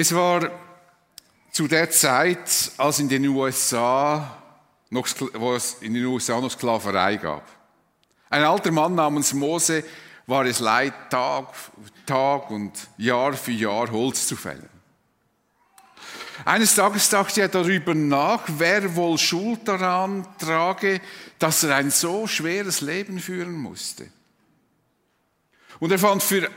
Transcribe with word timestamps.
Es 0.00 0.14
war 0.14 0.48
zu 1.50 1.66
der 1.66 1.90
Zeit, 1.90 2.70
als 2.76 3.00
in 3.00 3.08
den 3.08 3.26
USA 3.26 4.38
noch, 4.90 5.08
wo 5.32 5.56
es 5.56 5.78
in 5.80 5.92
den 5.92 6.04
USA 6.04 6.40
noch 6.40 6.52
Sklaverei 6.52 7.16
gab. 7.16 7.42
Ein 8.30 8.44
alter 8.44 8.70
Mann 8.70 8.94
namens 8.94 9.34
Mose 9.34 9.82
war 10.28 10.44
es 10.44 10.60
leid, 10.60 10.94
Tag, 11.10 11.52
Tag 12.06 12.48
und 12.48 12.74
Jahr 12.96 13.32
für 13.32 13.50
Jahr 13.50 13.90
Holz 13.90 14.28
zu 14.28 14.36
fällen. 14.36 14.68
Eines 16.44 16.76
Tages 16.76 17.08
dachte 17.08 17.40
er 17.40 17.48
darüber 17.48 17.92
nach, 17.92 18.44
wer 18.46 18.94
wohl 18.94 19.18
Schuld 19.18 19.66
daran 19.66 20.24
trage, 20.38 21.00
dass 21.40 21.64
er 21.64 21.74
ein 21.74 21.90
so 21.90 22.28
schweres 22.28 22.82
Leben 22.82 23.18
führen 23.18 23.54
musste. 23.54 24.08
Und 25.80 25.90
er 25.90 25.98
fand 25.98 26.22
für 26.22 26.48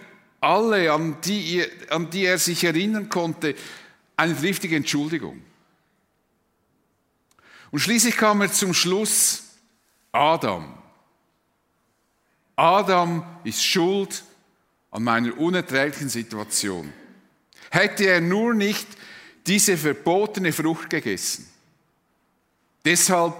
alle, 0.42 0.92
an 0.92 1.22
die, 1.22 1.64
an 1.90 2.10
die 2.10 2.26
er 2.26 2.40
sich 2.40 2.64
erinnern 2.64 3.08
konnte, 3.08 3.56
eine 4.18 4.36
triftige 4.36 4.76
Entschuldigung. 4.76 5.42
Und 7.70 7.80
schließlich 7.80 8.18
kam 8.18 8.42
er 8.42 8.52
zum 8.52 8.74
Schluss, 8.74 9.44
Adam. 10.12 10.78
Adam 12.56 13.24
ist 13.44 13.64
schuld 13.64 14.24
an 14.90 15.04
meiner 15.04 15.38
unerträglichen 15.38 16.10
Situation. 16.10 16.92
Hätte 17.70 18.06
er 18.06 18.20
nur 18.20 18.54
nicht 18.54 18.88
diese 19.48 19.78
verbotene 19.78 20.52
Frucht 20.52 20.90
gegessen. 20.90 21.48
Deshalb 22.84 23.36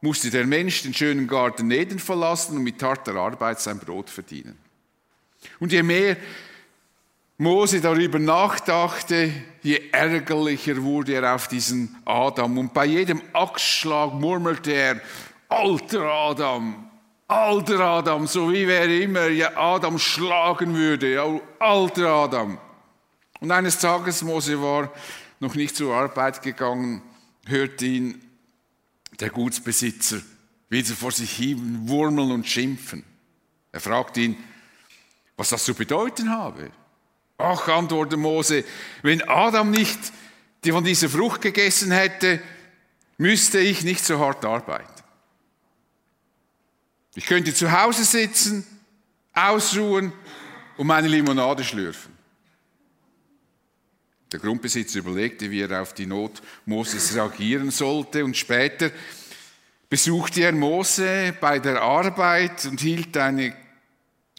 musste 0.00 0.30
der 0.30 0.46
Mensch 0.46 0.82
den 0.82 0.94
schönen 0.94 1.26
Garten 1.26 1.70
Eden 1.70 1.98
verlassen 1.98 2.56
und 2.56 2.64
mit 2.64 2.82
harter 2.82 3.14
Arbeit 3.14 3.60
sein 3.60 3.78
Brot 3.78 4.10
verdienen. 4.10 4.58
Und 5.58 5.72
je 5.72 5.82
mehr 5.82 6.16
Mose 7.38 7.80
darüber 7.80 8.18
nachdachte, 8.18 9.32
je 9.62 9.80
ärgerlicher 9.92 10.82
wurde 10.82 11.14
er 11.14 11.34
auf 11.34 11.48
diesen 11.48 11.96
Adam. 12.04 12.58
Und 12.58 12.74
bei 12.74 12.84
jedem 12.84 13.22
Axtschlag 13.32 14.12
murmelte 14.12 14.72
er, 14.72 15.00
alter 15.48 16.02
Adam, 16.02 16.90
alter 17.26 17.80
Adam, 17.80 18.26
so 18.26 18.52
wie 18.52 18.66
wer 18.66 18.86
immer 18.88 19.28
Adam 19.56 19.98
schlagen 19.98 20.74
würde, 20.74 21.14
ja, 21.14 21.40
alter 21.58 22.08
Adam. 22.08 22.58
Und 23.40 23.50
eines 23.50 23.78
Tages, 23.78 24.22
Mose 24.22 24.60
war 24.60 24.92
noch 25.40 25.54
nicht 25.54 25.74
zur 25.74 25.94
Arbeit 25.94 26.42
gegangen, 26.42 27.00
hörte 27.46 27.86
ihn 27.86 28.20
der 29.18 29.30
Gutsbesitzer 29.30 30.20
wieder 30.68 30.94
vor 30.94 31.10
sich 31.10 31.32
hin 31.32 31.88
wurmeln 31.88 32.30
und 32.30 32.46
schimpfen. 32.46 33.04
Er 33.72 33.80
fragte 33.80 34.20
ihn, 34.20 34.36
was 35.40 35.48
das 35.48 35.64
zu 35.64 35.72
bedeuten 35.72 36.28
habe. 36.28 36.70
Ach, 37.38 37.66
antwortete 37.66 38.18
Mose, 38.18 38.62
wenn 39.00 39.26
Adam 39.26 39.70
nicht 39.70 39.98
von 40.62 40.84
dieser 40.84 41.08
Frucht 41.08 41.40
gegessen 41.40 41.92
hätte, 41.92 42.42
müsste 43.16 43.58
ich 43.58 43.82
nicht 43.82 44.04
so 44.04 44.18
hart 44.18 44.44
arbeiten. 44.44 45.02
Ich 47.14 47.24
könnte 47.24 47.54
zu 47.54 47.72
Hause 47.72 48.04
sitzen, 48.04 48.66
ausruhen 49.32 50.12
und 50.76 50.86
meine 50.86 51.08
Limonade 51.08 51.64
schlürfen. 51.64 52.12
Der 54.32 54.40
Grundbesitzer 54.40 54.98
überlegte, 54.98 55.50
wie 55.50 55.62
er 55.62 55.80
auf 55.80 55.94
die 55.94 56.04
Not 56.04 56.42
Moses 56.66 57.14
reagieren 57.14 57.70
sollte 57.70 58.26
und 58.26 58.36
später 58.36 58.90
besuchte 59.88 60.42
er 60.42 60.52
Mose 60.52 61.34
bei 61.40 61.58
der 61.60 61.80
Arbeit 61.80 62.66
und 62.66 62.78
hielt 62.78 63.16
ein 63.16 63.54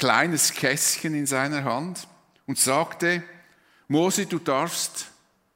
kleines 0.01 0.53
Kästchen 0.53 1.13
in 1.13 1.27
seiner 1.27 1.63
Hand 1.63 2.07
und 2.47 2.57
sagte, 2.57 3.21
Mose, 3.87 4.25
du 4.25 4.39
darfst 4.39 5.11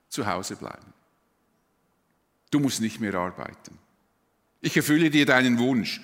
zu 0.07 0.27
Hause 0.27 0.55
bleiben. 0.55 0.93
Du 2.51 2.59
musst 2.59 2.79
nicht 2.79 2.99
mehr 2.99 3.16
arbeiten. 3.16 3.79
Ich 4.61 4.77
erfülle 4.77 5.09
dir 5.09 5.25
deinen 5.25 5.57
Wunsch. 5.57 6.00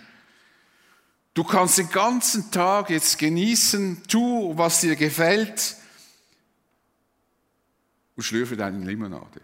Du 1.35 1.43
kannst 1.43 1.77
den 1.77 1.89
ganzen 1.91 2.49
Tag 2.49 2.89
jetzt 2.89 3.19
genießen, 3.19 4.01
tu, 4.07 4.57
was 4.57 4.81
dir 4.81 4.95
gefällt 4.95 5.75
und 8.15 8.23
schlürfe 8.23 8.57
deine 8.57 8.83
Limonade. 8.83 9.39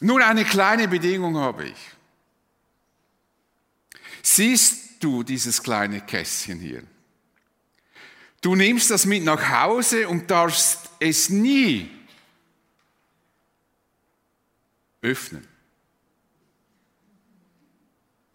Nur 0.00 0.22
eine 0.22 0.44
kleine 0.44 0.86
Bedingung 0.86 1.38
habe 1.38 1.64
ich. 1.64 1.97
Siehst 4.22 5.02
du 5.02 5.22
dieses 5.22 5.62
kleine 5.62 6.00
Kästchen 6.00 6.58
hier? 6.58 6.82
Du 8.40 8.54
nimmst 8.54 8.90
das 8.90 9.04
mit 9.04 9.24
nach 9.24 9.48
Hause 9.48 10.08
und 10.08 10.30
darfst 10.30 10.90
es 11.00 11.28
nie 11.28 11.90
öffnen. 15.02 15.46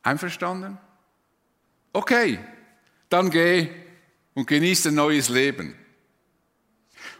Einverstanden? 0.01 0.77
Okay, 1.93 2.39
dann 3.09 3.29
geh 3.29 3.69
und 4.33 4.47
genieß 4.47 4.87
ein 4.87 4.95
neues 4.95 5.29
Leben. 5.29 5.75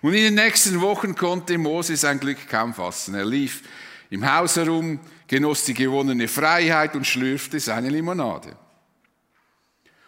Und 0.02 0.14
in 0.14 0.24
den 0.24 0.36
nächsten 0.36 0.82
Wochen 0.82 1.16
konnte 1.16 1.58
Mose 1.58 1.96
sein 1.96 2.20
Glück 2.20 2.50
kaum 2.50 2.74
fassen. 2.74 3.16
Er 3.16 3.26
lief 3.26 3.64
im 4.10 4.30
Haus 4.30 4.58
herum, 4.58 5.00
genoss 5.34 5.66
die 5.66 5.74
gewonnene 5.74 6.28
Freiheit 6.28 6.96
und 6.96 7.08
schlürfte 7.08 7.60
seine 7.60 7.90
Limonade. 7.90 8.56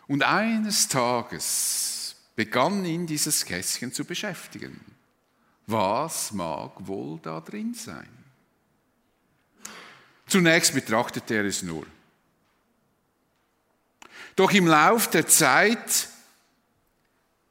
Und 0.05 0.21
eines 0.21 0.87
Tages 0.87 2.15
begann 2.35 2.85
ihn 2.85 3.07
dieses 3.07 3.43
Kästchen 3.43 3.91
zu 3.91 4.05
beschäftigen. 4.05 4.79
Was 5.65 6.31
mag 6.31 6.73
wohl 6.77 7.17
da 7.23 7.41
drin 7.41 7.73
sein? 7.73 8.07
Zunächst 10.27 10.75
betrachtete 10.75 11.33
er 11.33 11.45
es 11.45 11.63
nur. 11.63 11.87
Doch 14.35 14.51
im 14.51 14.67
Lauf 14.67 15.09
der 15.09 15.25
Zeit 15.25 16.07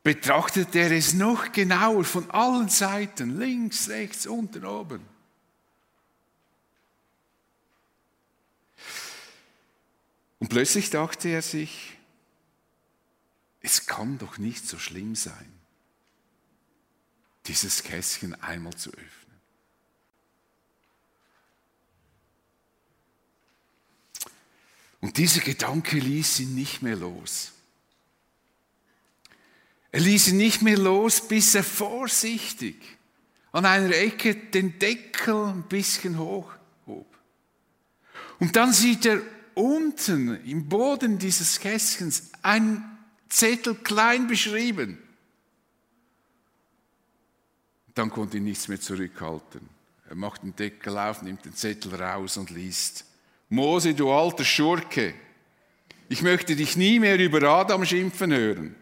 betrachtete 0.04 0.78
er 0.78 0.92
es 0.92 1.12
noch 1.12 1.50
genauer 1.50 2.04
von 2.04 2.30
allen 2.30 2.68
Seiten, 2.68 3.36
links, 3.36 3.88
rechts, 3.88 4.28
unten, 4.28 4.64
oben. 4.64 5.13
Plötzlich 10.54 10.88
dachte 10.88 11.30
er 11.30 11.42
sich, 11.42 11.96
es 13.60 13.86
kann 13.86 14.18
doch 14.18 14.38
nicht 14.38 14.64
so 14.64 14.78
schlimm 14.78 15.16
sein, 15.16 15.52
dieses 17.46 17.82
Kästchen 17.82 18.40
einmal 18.40 18.76
zu 18.76 18.90
öffnen. 18.90 19.40
Und 25.00 25.16
dieser 25.16 25.40
Gedanke 25.40 25.98
ließ 25.98 26.38
ihn 26.38 26.54
nicht 26.54 26.82
mehr 26.82 26.94
los. 26.94 27.50
Er 29.90 30.02
ließ 30.02 30.28
ihn 30.28 30.36
nicht 30.36 30.62
mehr 30.62 30.78
los, 30.78 31.26
bis 31.26 31.56
er 31.56 31.64
vorsichtig 31.64 32.76
an 33.50 33.66
einer 33.66 33.90
Ecke 33.90 34.36
den 34.36 34.78
Deckel 34.78 35.46
ein 35.46 35.64
bisschen 35.64 36.16
hochhob. 36.16 37.12
Und 38.38 38.54
dann 38.54 38.72
sieht 38.72 39.04
er 39.06 39.20
unten 39.54 40.44
im 40.44 40.68
Boden 40.68 41.18
dieses 41.18 41.60
Kästchens 41.60 42.30
ein 42.42 42.84
Zettel 43.28 43.74
klein 43.74 44.26
beschrieben. 44.26 44.98
Dann 47.94 48.10
konnte 48.10 48.38
ihn 48.38 48.44
nichts 48.44 48.68
mehr 48.68 48.80
zurückhalten. 48.80 49.60
Er 50.08 50.16
macht 50.16 50.42
den 50.42 50.54
Deckel 50.54 50.98
auf, 50.98 51.22
nimmt 51.22 51.44
den 51.44 51.54
Zettel 51.54 51.94
raus 51.94 52.36
und 52.36 52.50
liest. 52.50 53.04
Mose, 53.48 53.94
du 53.94 54.10
alter 54.10 54.44
Schurke, 54.44 55.14
ich 56.08 56.22
möchte 56.22 56.54
dich 56.54 56.76
nie 56.76 57.00
mehr 57.00 57.18
über 57.18 57.42
Adam 57.42 57.84
schimpfen 57.84 58.32
hören. 58.32 58.74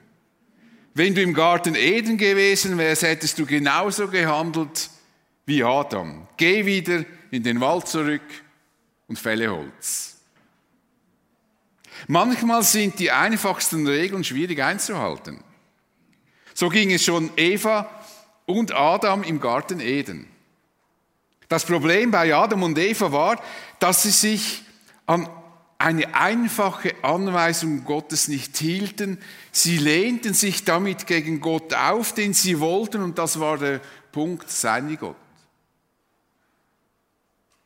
Wenn 0.95 1.15
du 1.15 1.23
im 1.23 1.33
Garten 1.33 1.75
Eden 1.75 2.19
gewesen 2.19 2.77
wärst, 2.77 3.03
hättest 3.03 3.39
du 3.39 3.47
genauso 3.47 4.09
gehandelt 4.09 4.91
wie 5.47 5.63
Adam. 5.65 6.27
Geh 6.37 6.67
wieder 6.67 7.05
in 7.31 7.43
den 7.43 7.61
Wald 7.61 7.89
zurück 7.89 8.23
und 9.09 9.19
fälle 9.19 9.51
Holz. 9.51 10.12
Manchmal 12.09 12.63
sind 12.63 12.99
die 12.99 13.11
einfachsten 13.11 13.87
Regeln 13.87 14.25
schwierig 14.25 14.63
einzuhalten. 14.63 15.43
So 16.55 16.69
ging 16.69 16.93
es 16.93 17.05
schon 17.05 17.31
Eva 17.37 17.89
und 18.47 18.73
Adam 18.73 19.23
im 19.23 19.41
Garten 19.41 19.81
Eden. 19.81 20.27
Das 21.49 21.65
Problem 21.65 22.11
bei 22.11 22.35
Adam 22.35 22.63
und 22.63 22.79
Eva 22.79 23.13
war, 23.13 23.43
dass 23.79 24.03
sie 24.03 24.11
sich 24.11 24.63
an 25.07 25.29
eine 25.79 26.15
einfache 26.15 26.95
Anweisung 27.03 27.85
Gottes 27.85 28.29
nicht 28.29 28.57
hielten. 28.57 29.19
Sie 29.51 29.79
lehnten 29.79 30.33
sich 30.33 30.65
damit 30.65 31.07
gegen 31.07 31.41
Gott 31.41 31.75
auf, 31.75 32.15
den 32.15 32.35
sie 32.35 32.61
wollten, 32.61 33.03
und 33.03 33.19
das 33.19 33.41
war 33.41 33.59
der 33.59 33.81
Punkt, 34.13 34.49
sei 34.49 34.83
wie 34.87 34.97
Gott. 34.97 35.17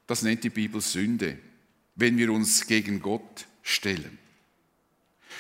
Das 0.07 0.23
nennt 0.23 0.45
die 0.45 0.51
Bibel 0.51 0.81
Sünde, 0.81 1.39
wenn 1.95 2.17
wir 2.17 2.33
uns 2.33 2.67
gegen 2.67 3.03
Gott 3.03 3.47
stellen. 3.63 4.19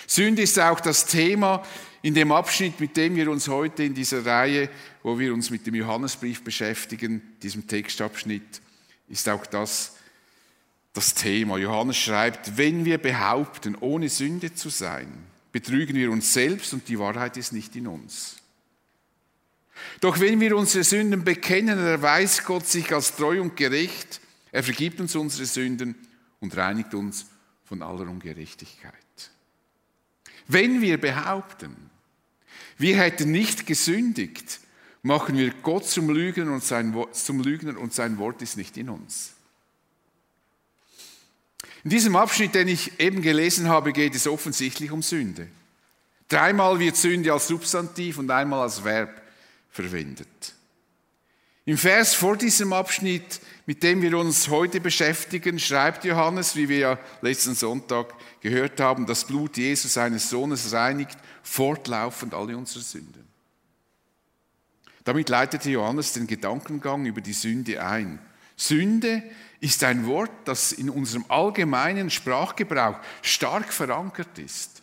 Sünde 0.06 0.42
ist 0.42 0.58
auch 0.58 0.80
das 0.80 1.06
Thema 1.06 1.64
in 2.02 2.14
dem 2.14 2.32
Abschnitt, 2.32 2.78
mit 2.80 2.96
dem 2.96 3.16
wir 3.16 3.30
uns 3.30 3.48
heute 3.48 3.82
in 3.82 3.94
dieser 3.94 4.24
Reihe, 4.24 4.68
wo 5.02 5.18
wir 5.18 5.34
uns 5.34 5.50
mit 5.50 5.66
dem 5.66 5.74
Johannesbrief 5.74 6.44
beschäftigen, 6.44 7.22
diesem 7.42 7.66
Textabschnitt, 7.66 8.60
ist 9.08 9.28
auch 9.28 9.46
das 9.46 9.96
das 10.96 11.14
Thema. 11.14 11.58
Johannes 11.58 11.98
schreibt, 11.98 12.56
wenn 12.56 12.84
wir 12.84 12.98
behaupten, 12.98 13.76
ohne 13.76 14.08
Sünde 14.08 14.54
zu 14.54 14.70
sein, 14.70 15.12
betrügen 15.52 15.94
wir 15.94 16.10
uns 16.10 16.32
selbst 16.32 16.72
und 16.72 16.88
die 16.88 16.98
Wahrheit 16.98 17.36
ist 17.36 17.52
nicht 17.52 17.76
in 17.76 17.86
uns. 17.86 18.36
Doch 20.00 20.20
wenn 20.20 20.40
wir 20.40 20.56
unsere 20.56 20.84
Sünden 20.84 21.22
bekennen, 21.22 21.78
erweist 21.78 22.44
Gott 22.46 22.66
sich 22.66 22.92
als 22.94 23.14
treu 23.14 23.42
und 23.42 23.56
gerecht. 23.56 24.20
Er 24.52 24.62
vergibt 24.62 25.00
uns 25.00 25.14
unsere 25.14 25.44
Sünden 25.44 25.94
und 26.40 26.56
reinigt 26.56 26.94
uns 26.94 27.26
von 27.64 27.82
aller 27.82 28.08
Ungerechtigkeit. 28.08 28.94
Wenn 30.48 30.80
wir 30.80 31.00
behaupten, 31.00 31.74
wir 32.78 32.96
hätten 32.98 33.30
nicht 33.30 33.66
gesündigt, 33.66 34.60
machen 35.02 35.36
wir 35.36 35.52
Gott 35.62 35.86
zum 35.86 36.10
Lügner 36.10 36.52
und 36.52 36.62
sein, 36.62 36.94
zum 37.12 37.40
Lügner 37.40 37.78
und 37.78 37.94
sein 37.94 38.18
Wort 38.18 38.42
ist 38.42 38.56
nicht 38.56 38.76
in 38.76 38.90
uns. 38.90 39.32
In 41.84 41.90
diesem 41.90 42.16
Abschnitt, 42.16 42.54
den 42.54 42.68
ich 42.68 42.98
eben 42.98 43.22
gelesen 43.22 43.68
habe, 43.68 43.92
geht 43.92 44.14
es 44.14 44.26
offensichtlich 44.26 44.90
um 44.90 45.02
Sünde. 45.02 45.46
Dreimal 46.28 46.80
wird 46.80 46.96
Sünde 46.96 47.32
als 47.32 47.46
Substantiv 47.46 48.18
und 48.18 48.30
einmal 48.30 48.62
als 48.62 48.82
Verb 48.82 49.22
verwendet. 49.70 50.55
Im 51.68 51.76
Vers 51.76 52.14
vor 52.14 52.36
diesem 52.36 52.72
Abschnitt, 52.72 53.40
mit 53.66 53.82
dem 53.82 54.00
wir 54.00 54.16
uns 54.16 54.48
heute 54.48 54.80
beschäftigen, 54.80 55.58
schreibt 55.58 56.04
Johannes, 56.04 56.54
wie 56.54 56.68
wir 56.68 56.78
ja 56.78 56.98
letzten 57.22 57.56
Sonntag 57.56 58.14
gehört 58.40 58.80
haben, 58.80 59.04
das 59.04 59.24
Blut 59.24 59.56
Jesus 59.56 59.94
seines 59.94 60.30
Sohnes 60.30 60.72
reinigt 60.72 61.18
fortlaufend 61.42 62.34
alle 62.34 62.56
unsere 62.56 62.84
Sünden. 62.84 63.26
Damit 65.02 65.28
leitete 65.28 65.70
Johannes 65.70 66.12
den 66.12 66.28
Gedankengang 66.28 67.04
über 67.04 67.20
die 67.20 67.32
Sünde 67.32 67.84
ein. 67.84 68.20
Sünde 68.54 69.24
ist 69.58 69.82
ein 69.82 70.06
Wort, 70.06 70.30
das 70.44 70.70
in 70.70 70.88
unserem 70.88 71.24
allgemeinen 71.28 72.10
Sprachgebrauch 72.10 73.00
stark 73.22 73.72
verankert 73.72 74.38
ist. 74.38 74.75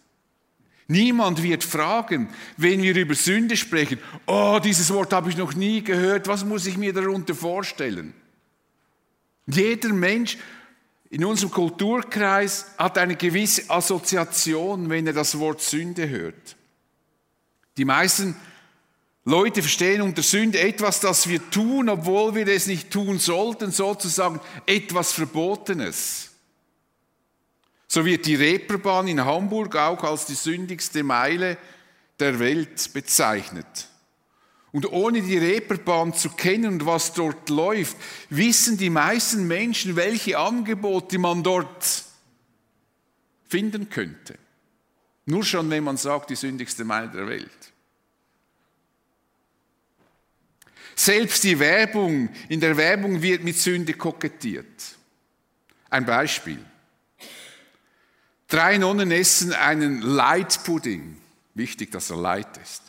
Niemand 0.88 1.42
wird 1.42 1.64
fragen, 1.64 2.30
wenn 2.58 2.82
wir 2.82 2.96
über 2.96 3.16
Sünde 3.16 3.56
sprechen, 3.56 4.00
oh, 4.26 4.60
dieses 4.64 4.92
Wort 4.94 5.14
habe 5.14 5.30
ich 5.30 5.38
noch 5.38 5.54
nie 5.54 5.82
gehört, 5.82 6.28
was 6.28 6.44
muss 6.44 6.66
ich 6.66 6.78
mir 6.78 6.94
darunter 6.94 7.34
vorstellen? 7.34 8.14
Jeder 9.48 9.90
Mensch 9.90 10.38
in 11.10 11.24
unserem 11.24 11.52
Kulturkreis 11.52 12.66
hat 12.78 12.98
eine 12.98 13.16
gewisse 13.16 13.70
Assoziation, 13.70 14.90
wenn 14.90 15.08
er 15.08 15.14
das 15.14 15.38
Wort 15.40 15.62
Sünde 15.62 16.10
hört. 16.10 16.56
Die 17.78 17.86
meisten 17.86 18.36
Leute 19.26 19.62
verstehen 19.62 20.02
unter 20.02 20.22
Sünde 20.22 20.60
etwas, 20.60 21.00
das 21.00 21.30
wir 21.30 21.50
tun, 21.50 21.88
obwohl 21.88 22.36
wir 22.36 22.48
es 22.48 22.68
nicht 22.68 22.92
tun 22.92 23.20
sollten, 23.20 23.72
sozusagen 23.72 24.42
etwas 24.66 25.14
Verbotenes. 25.14 26.33
So 27.94 28.06
wird 28.06 28.25
die 28.25 28.34
Reeperbahn 28.34 29.07
in 29.07 29.24
Hamburg 29.24 29.75
auch 29.75 30.04
als 30.04 30.25
die 30.25 30.34
sündigste 30.34 31.04
Meile 31.04 31.60
der 32.19 32.40
Welt 32.40 32.92
bezeichnet. 32.92 33.88
Und 34.72 34.92
ohne 34.92 35.22
die 35.22 35.38
Reeperbahn 35.38 36.16
zu 36.16 36.31
kennen 36.31 36.66
und 36.66 36.88
was 36.88 37.13
dort 37.13 37.51
läuft, 37.51 37.95
wissen 38.31 38.80
die 38.80 38.90
meisten 38.90 39.48
Menschen, 39.48 39.95
welche 39.95 40.40
Angebote 40.40 41.19
man 41.19 41.44
dort 41.44 42.06
finden 43.48 43.88
könnte. 43.92 44.39
Nur 45.28 45.44
schon, 45.44 45.69
wenn 45.69 45.84
man 45.84 45.98
sagt, 45.98 46.31
die 46.31 46.36
sündigste 46.36 46.86
Meile 46.86 47.10
der 47.10 47.28
Welt. 47.28 47.74
Selbst 50.96 51.44
die 51.44 51.60
Werbung, 51.60 52.30
in 52.50 52.60
der 52.60 52.75
Werbung 52.75 53.22
wird 53.22 53.44
mit 53.44 53.60
Sünde 53.60 53.94
kokettiert. 53.94 54.96
Ein 55.92 56.07
Beispiel. 56.07 56.66
Drei 58.54 58.78
Nonnen 58.78 59.10
essen 59.10 59.52
einen 59.52 60.04
Leitpudding. 60.04 61.20
Wichtig, 61.56 61.90
dass 61.92 62.12
er 62.12 62.18
light 62.18 62.56
ist. 62.58 62.84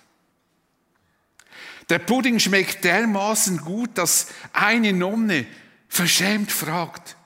Der 1.88 1.98
Pudding 1.98 2.38
schmeckt 2.38 2.84
dermaßen 2.84 3.56
gut, 3.62 3.96
dass 3.96 4.28
eine 4.52 4.92
Nonne 4.92 5.46
verschämt 5.88 6.52
fragt, 6.52 7.16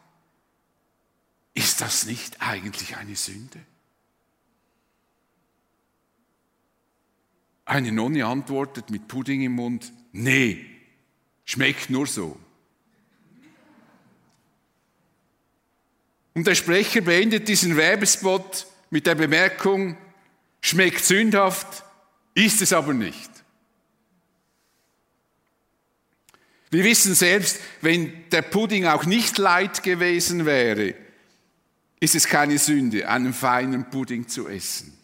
ist 1.54 1.80
das 1.80 2.06
nicht 2.06 2.40
eigentlich 2.40 2.96
eine 2.96 3.16
Sünde? 3.16 3.58
Eine 7.64 7.90
Nonne 7.90 8.24
antwortet 8.24 8.90
mit 8.90 9.08
Pudding 9.08 9.42
im 9.42 9.56
Mund, 9.56 9.92
nee, 10.12 10.64
schmeckt 11.44 11.90
nur 11.90 12.06
so. 12.06 12.38
Und 16.38 16.46
der 16.46 16.54
Sprecher 16.54 17.00
beendet 17.00 17.48
diesen 17.48 17.76
Werbespot 17.76 18.68
mit 18.90 19.08
der 19.08 19.16
Bemerkung, 19.16 19.96
schmeckt 20.60 21.04
sündhaft, 21.04 21.82
ist 22.32 22.62
es 22.62 22.72
aber 22.72 22.94
nicht. 22.94 23.28
Wir 26.70 26.84
wissen 26.84 27.16
selbst, 27.16 27.58
wenn 27.80 28.30
der 28.30 28.42
Pudding 28.42 28.86
auch 28.86 29.04
nicht 29.04 29.36
leid 29.36 29.82
gewesen 29.82 30.46
wäre, 30.46 30.94
ist 31.98 32.14
es 32.14 32.28
keine 32.28 32.58
Sünde, 32.58 33.08
einen 33.08 33.34
feinen 33.34 33.90
Pudding 33.90 34.28
zu 34.28 34.46
essen. 34.46 34.96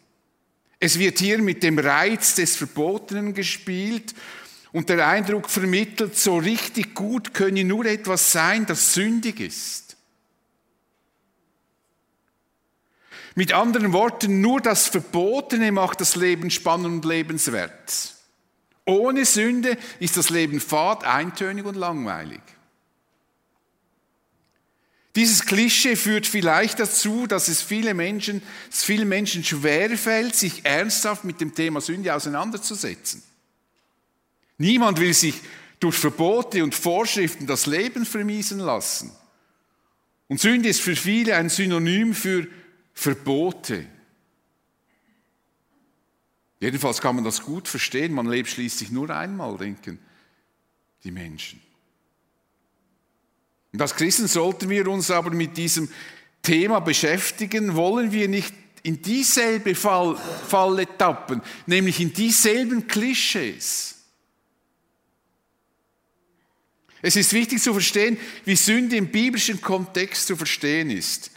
Es 0.79 0.99
wird 0.99 1.19
hier 1.19 1.39
mit 1.39 1.63
dem 1.63 1.77
Reiz 1.77 2.35
des 2.35 2.55
Verbotenen 2.55 3.33
gespielt 3.33 4.15
und 4.71 4.87
der 4.87 5.05
Eindruck 5.05 5.49
vermittelt, 5.49 6.17
so 6.17 6.37
richtig 6.37 6.95
gut 6.95 7.33
könne 7.33 7.65
nur 7.65 7.85
etwas 7.87 8.31
sein, 8.31 8.65
das 8.65 8.93
sündig 8.93 9.41
ist. 9.41 9.84
Mit 13.35 13.51
anderen 13.51 13.91
Worten, 13.91 14.39
nur 14.39 14.61
das 14.61 14.87
Verbotene 14.87 15.73
macht 15.73 15.99
das 15.99 16.15
Leben 16.15 16.49
spannend 16.49 16.87
und 16.87 17.05
lebenswert. 17.05 18.13
Ohne 18.85 19.25
Sünde 19.25 19.77
ist 19.99 20.15
das 20.15 20.29
Leben 20.29 20.61
fad, 20.61 21.03
eintönig 21.03 21.65
und 21.65 21.75
langweilig. 21.75 22.41
Dieses 25.15 25.45
Klischee 25.45 25.95
führt 25.95 26.27
vielleicht 26.27 26.79
dazu, 26.79 27.25
dass 27.25 27.47
es 27.47 27.61
viele 27.61 27.93
Menschen, 27.93 28.41
es 28.69 28.83
vielen 28.83 29.07
Menschen 29.07 29.43
schwerfällt, 29.43 30.35
sich 30.35 30.65
ernsthaft 30.65 31.23
mit 31.23 31.39
dem 31.39 31.55
Thema 31.55 31.81
Sünde 31.81 32.13
auseinanderzusetzen. 32.13 33.23
Niemand 34.57 34.99
will 34.99 35.13
sich 35.13 35.35
durch 35.79 35.95
Verbote 35.95 36.63
und 36.63 36.75
Vorschriften 36.75 37.47
das 37.47 37.65
Leben 37.65 38.05
vermiesen 38.05 38.59
lassen. 38.59 39.11
Und 40.27 40.39
Sünde 40.39 40.69
ist 40.69 40.81
für 40.81 40.95
viele 40.95 41.35
ein 41.35 41.49
Synonym 41.49 42.13
für 42.13 42.47
Verbote. 42.95 43.85
Jedenfalls 46.59 46.99
kann 46.99 47.15
man 47.15 47.25
das 47.25 47.41
gut 47.41 47.67
verstehen. 47.67 48.13
Man 48.13 48.25
lebt 48.25 48.49
schließlich 48.49 48.89
nur 48.89 49.09
einmal, 49.11 49.57
denken 49.57 49.99
die 51.03 51.11
Menschen. 51.11 51.61
Und 53.71 53.81
als 53.81 53.93
Christen 53.93 54.27
sollten 54.27 54.69
wir 54.69 54.87
uns 54.87 55.11
aber 55.11 55.29
mit 55.31 55.57
diesem 55.57 55.89
Thema 56.41 56.79
beschäftigen. 56.79 57.75
Wollen 57.75 58.11
wir 58.11 58.29
nicht 58.29 58.53
in 58.83 59.01
dieselbe 59.01 59.75
Fall, 59.75 60.17
Falle 60.47 60.87
tappen, 60.97 61.41
nämlich 61.65 61.99
in 61.99 62.13
dieselben 62.13 62.87
Klischees? 62.87 63.95
Es 67.01 67.15
ist 67.15 67.33
wichtig 67.33 67.61
zu 67.61 67.73
verstehen, 67.73 68.17
wie 68.45 68.55
Sünde 68.55 68.95
im 68.95 69.11
biblischen 69.11 69.61
Kontext 69.61 70.25
zu 70.25 70.35
verstehen 70.35 70.89
ist. 70.89 71.29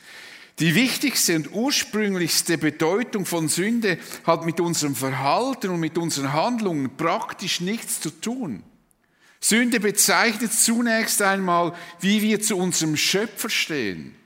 Die 0.61 0.75
wichtigste 0.75 1.37
und 1.37 1.53
ursprünglichste 1.53 2.59
Bedeutung 2.59 3.27
von 3.27 3.49
Sünde 3.49 3.99
hat 4.25 4.45
mit 4.45 4.59
unserem 4.59 4.97
Verhalten 4.97 5.71
und 5.71 5.79
mit 5.79 5.97
unseren 5.97 6.33
Handlungen 6.33 6.97
praktisch 6.97 7.61
nichts 7.61 8.01
zu 8.01 8.11
tun. 8.11 8.65
Sünde 9.41 9.79
bezeichnet 9.79 10.53
zunächst 10.53 11.23
einmal, 11.23 11.75
wie 12.01 12.23
wir 12.23 12.41
zu 12.41 12.57
unserem 12.57 12.97
Schöpfer 12.97 13.51
stehen. 13.51 14.17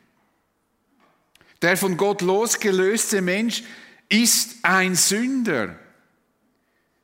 Der 1.60 1.76
von 1.76 1.98
Gott 1.98 2.22
losgelöste 2.22 3.20
Mensch 3.20 3.62
ist 4.08 4.56
ein 4.62 4.94
Sünder. 4.94 5.78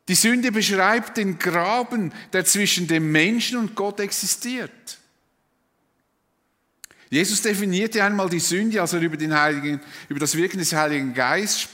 Die 0.09 0.15
Sünde 0.15 0.51
beschreibt 0.53 1.19
den 1.19 1.39
Graben, 1.39 2.13
der 2.33 2.47
zwischen 2.47 2.87
dem 2.87 3.13
Menschen 3.13 3.59
und 3.59 3.75
Gott 3.75 4.01
existiert. 4.01 4.98
Jesus 7.11 7.41
definierte 7.41 8.05
einmal 8.05 8.29
die 8.29 8.41
Sünde, 8.41 8.81
als 8.81 8.93
er 8.93 9.01
über, 9.01 9.17
den 9.17 9.39
Heiligen, 9.39 9.81
über 10.09 10.21
das 10.21 10.37
Wirken 10.37 10.59
des 10.59 10.73
Heiligen 10.73 11.15
Geistes 11.15 11.69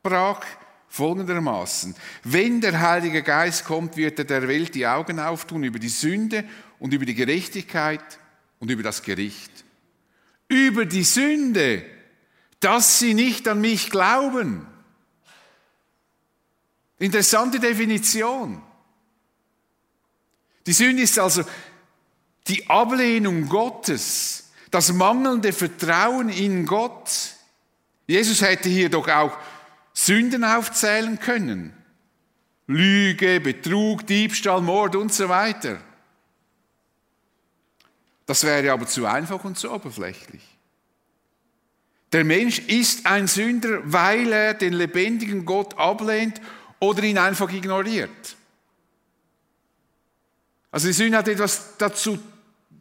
sprach, 0.00 0.44
folgendermaßen. 0.88 1.94
Wenn 2.24 2.60
der 2.60 2.80
Heilige 2.80 3.22
Geist 3.22 3.64
kommt, 3.64 3.96
wird 3.96 4.18
er 4.18 4.24
der 4.24 4.48
Welt 4.48 4.74
die 4.74 4.86
Augen 4.86 5.20
auftun 5.20 5.62
über 5.62 5.78
die 5.78 5.88
Sünde 5.88 6.44
und 6.78 6.92
über 6.92 7.04
die 7.04 7.14
Gerechtigkeit 7.14 8.18
und 8.58 8.70
über 8.70 8.82
das 8.82 9.02
Gericht. 9.02 9.52
Über 10.48 10.84
die 10.86 11.04
Sünde, 11.04 11.84
dass 12.58 12.98
sie 12.98 13.14
nicht 13.14 13.46
an 13.46 13.60
mich 13.60 13.90
glauben. 13.90 14.66
Interessante 16.98 17.60
Definition. 17.60 18.60
Die 20.66 20.72
Sünde 20.72 21.02
ist 21.02 21.18
also 21.18 21.44
die 22.48 22.68
Ablehnung 22.68 23.48
Gottes, 23.48 24.49
das 24.70 24.92
mangelnde 24.92 25.52
Vertrauen 25.52 26.28
in 26.28 26.66
Gott. 26.66 27.10
Jesus 28.06 28.42
hätte 28.42 28.68
hier 28.68 28.88
doch 28.88 29.08
auch 29.08 29.36
Sünden 29.92 30.44
aufzählen 30.44 31.18
können. 31.18 31.74
Lüge, 32.66 33.40
Betrug, 33.40 34.06
Diebstahl, 34.06 34.60
Mord 34.60 34.94
und 34.94 35.12
so 35.12 35.28
weiter. 35.28 35.80
Das 38.26 38.44
wäre 38.44 38.72
aber 38.72 38.86
zu 38.86 39.06
einfach 39.06 39.42
und 39.44 39.58
zu 39.58 39.72
oberflächlich. 39.72 40.42
Der 42.12 42.24
Mensch 42.24 42.60
ist 42.60 43.06
ein 43.06 43.26
Sünder, 43.26 43.80
weil 43.84 44.32
er 44.32 44.54
den 44.54 44.72
lebendigen 44.72 45.44
Gott 45.44 45.78
ablehnt 45.78 46.40
oder 46.78 47.02
ihn 47.02 47.18
einfach 47.18 47.52
ignoriert. 47.52 48.36
Also 50.72 50.86
die 50.86 50.92
Sünde 50.92 51.18
hat 51.18 51.28
etwas 51.28 51.76
dazu, 51.76 52.18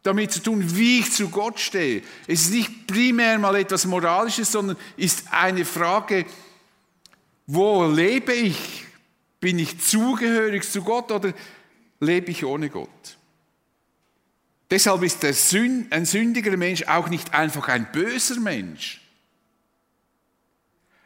damit 0.04 0.32
zu 0.32 0.42
tun, 0.42 0.76
wie 0.76 1.00
ich 1.00 1.12
zu 1.12 1.30
Gott 1.30 1.60
stehe. 1.60 2.02
Es 2.28 2.42
ist 2.42 2.52
nicht 2.52 2.88
primär 2.88 3.38
mal 3.40 3.56
etwas 3.56 3.86
Moralisches, 3.86 4.52
sondern 4.52 4.78
ist 4.98 5.26
eine 5.32 5.66
Frage, 5.66 6.26
wo 7.48 7.86
lebe 7.86 8.34
ich? 8.34 8.86
Bin 9.40 9.60
ich 9.60 9.80
zugehörig 9.80 10.70
zu 10.70 10.84
Gott 10.84 11.12
oder 11.12 11.34
lebe 12.00 12.32
ich 12.32 12.46
ohne 12.46 12.70
Gott? 12.70 13.18
Deshalb 14.70 15.02
ist 15.04 15.22
Sünd, 15.22 15.92
ein 15.92 16.06
sündiger 16.06 16.56
Mensch 16.56 16.84
auch 16.84 17.10
nicht 17.10 17.34
einfach 17.34 17.68
ein 17.70 17.92
böser 17.92 18.40
Mensch. 18.40 19.02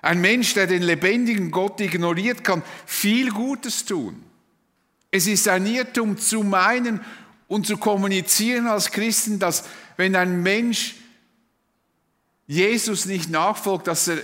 Ein 0.02 0.20
Mensch, 0.20 0.54
der 0.54 0.68
den 0.68 0.84
lebendigen 0.84 1.50
Gott 1.50 1.80
ignoriert, 1.80 2.44
kann 2.44 2.62
viel 2.86 3.32
Gutes 3.32 3.86
tun. 3.86 4.22
Es 5.12 5.28
ist 5.28 5.48
ein 5.48 5.66
Irrtum 5.66 6.18
zu 6.18 6.44
meinen 6.44 7.00
und 7.54 7.68
zu 7.68 7.78
kommunizieren 7.78 8.66
als 8.66 8.90
Christen, 8.90 9.38
dass 9.38 9.64
wenn 9.96 10.16
ein 10.16 10.42
Mensch 10.42 10.96
Jesus 12.48 13.06
nicht 13.06 13.30
nachfolgt, 13.30 13.86
dass 13.86 14.08
er 14.08 14.24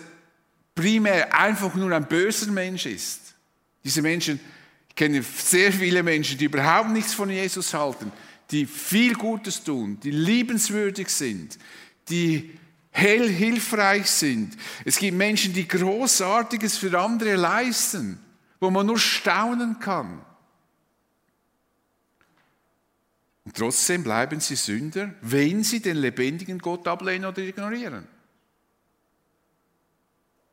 primär 0.73 1.31
einfach 1.39 1.75
nur 1.75 1.91
ein 1.91 2.07
böser 2.07 2.51
Mensch 2.51 2.87
ist. 2.87 3.35
Diese 3.83 4.01
Menschen, 4.01 4.39
ich 4.87 4.95
kenne 4.95 5.21
sehr 5.21 5.71
viele 5.71 6.01
Menschen, 6.01 6.39
die 6.39 6.45
überhaupt 6.45 6.89
nichts 6.89 7.13
von 7.13 7.29
Jesus 7.29 7.71
halten, 7.75 8.11
die 8.49 8.65
viel 8.65 9.13
Gutes 9.13 9.63
tun, 9.63 9.99
die 9.99 10.09
liebenswürdig 10.09 11.09
sind, 11.09 11.59
die 12.09 12.57
hell 12.89 13.29
hilfreich 13.29 14.09
sind. 14.09 14.57
Es 14.85 14.97
gibt 14.97 15.15
Menschen, 15.15 15.53
die 15.53 15.67
Großartiges 15.67 16.77
für 16.77 16.99
andere 16.99 17.35
leisten, 17.35 18.17
wo 18.59 18.71
man 18.71 18.87
nur 18.87 18.97
staunen 18.97 19.79
kann. 19.79 20.19
Und 23.49 23.57
trotzdem 23.57 24.03
bleiben 24.03 24.39
sie 24.39 24.55
Sünder, 24.55 25.15
wenn 25.21 25.63
sie 25.63 25.79
den 25.79 25.97
lebendigen 25.97 26.59
Gott 26.59 26.87
ablehnen 26.87 27.25
oder 27.25 27.39
ignorieren. 27.39 28.07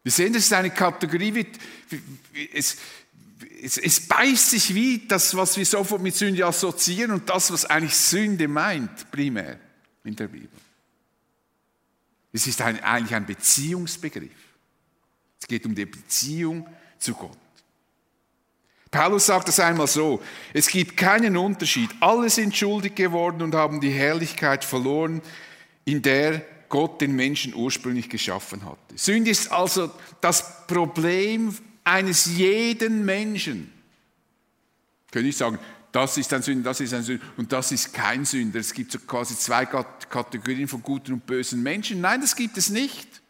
Wir 0.02 0.10
sehen, 0.10 0.32
das 0.32 0.44
ist 0.44 0.52
eine 0.54 0.70
Kategorie, 0.70 1.34
wie, 1.34 1.46
es, 2.54 2.78
es, 3.62 3.76
es 3.76 4.00
beißt 4.00 4.48
sich 4.48 4.74
wie 4.74 5.06
das, 5.06 5.36
was 5.36 5.58
wir 5.58 5.66
sofort 5.66 6.00
mit 6.00 6.16
Sünde 6.16 6.46
assoziieren 6.46 7.10
und 7.10 7.28
das, 7.28 7.52
was 7.52 7.66
eigentlich 7.66 7.94
Sünde 7.94 8.48
meint, 8.48 9.10
primär 9.10 9.60
in 10.02 10.16
der 10.16 10.28
Bibel. 10.28 10.48
Es 12.32 12.46
ist 12.46 12.62
ein, 12.62 12.82
eigentlich 12.82 13.14
ein 13.14 13.26
Beziehungsbegriff. 13.26 14.30
Es 15.38 15.46
geht 15.46 15.66
um 15.66 15.74
die 15.74 15.84
Beziehung 15.84 16.66
zu 16.98 17.12
Gott. 17.12 17.36
Paulus 18.96 19.26
sagt 19.26 19.50
es 19.50 19.60
einmal 19.60 19.88
so, 19.88 20.22
es 20.54 20.68
gibt 20.68 20.96
keinen 20.96 21.36
Unterschied. 21.36 21.90
Alle 22.00 22.30
sind 22.30 22.56
schuldig 22.56 22.94
geworden 22.94 23.42
und 23.42 23.54
haben 23.54 23.78
die 23.78 23.90
Herrlichkeit 23.90 24.64
verloren, 24.64 25.20
in 25.84 26.00
der 26.00 26.40
Gott 26.70 27.02
den 27.02 27.14
Menschen 27.14 27.54
ursprünglich 27.54 28.08
geschaffen 28.08 28.64
hatte. 28.64 28.96
Sünde 28.96 29.30
ist 29.30 29.52
also 29.52 29.90
das 30.22 30.66
Problem 30.66 31.54
eines 31.84 32.24
jeden 32.24 33.04
Menschen. 33.04 33.70
Könnte 35.10 35.28
ich 35.28 35.36
sagen, 35.36 35.58
das 35.92 36.16
ist 36.16 36.32
ein 36.32 36.40
Sünder, 36.40 36.70
das 36.70 36.80
ist 36.80 36.94
ein 36.94 37.02
Sünder 37.02 37.22
und 37.36 37.52
das 37.52 37.72
ist 37.72 37.92
kein 37.92 38.24
Sünder. 38.24 38.60
Es 38.60 38.72
gibt 38.72 38.92
so 38.92 38.98
quasi 39.00 39.36
zwei 39.36 39.66
Kategorien 39.66 40.68
von 40.68 40.80
guten 40.80 41.12
und 41.12 41.26
bösen 41.26 41.62
Menschen. 41.62 42.00
Nein, 42.00 42.22
das 42.22 42.34
gibt 42.34 42.56
es 42.56 42.70
nicht. 42.70 43.20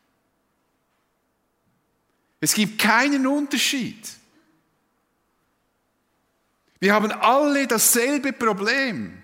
Es 2.39 2.55
gibt 2.55 2.79
keinen 2.79 3.27
Unterschied. 3.27 3.99
Wir 6.81 6.95
haben 6.95 7.13
alle 7.13 7.67
dasselbe 7.67 8.33
Problem. 8.33 9.23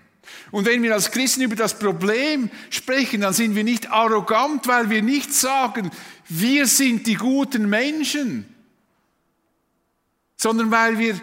Und 0.51 0.65
wenn 0.65 0.81
wir 0.83 0.93
als 0.93 1.11
Christen 1.11 1.41
über 1.41 1.55
das 1.55 1.77
Problem 1.77 2.49
sprechen, 2.69 3.21
dann 3.21 3.33
sind 3.33 3.55
wir 3.55 3.63
nicht 3.63 3.91
arrogant, 3.91 4.67
weil 4.67 4.89
wir 4.89 5.01
nicht 5.01 5.33
sagen, 5.33 5.91
wir 6.29 6.67
sind 6.67 7.07
die 7.07 7.15
guten 7.15 7.69
Menschen, 7.69 8.45
sondern 10.37 10.71
weil 10.71 10.97
wir 10.97 11.19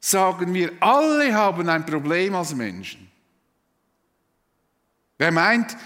sagen, 0.00 0.52
wir 0.54 0.72
alle 0.80 1.34
haben 1.34 1.68
ein 1.68 1.86
Problem 1.86 2.34
als 2.34 2.54
Menschen. 2.54 3.10
Wer 5.18 5.32
meint, 5.32 5.76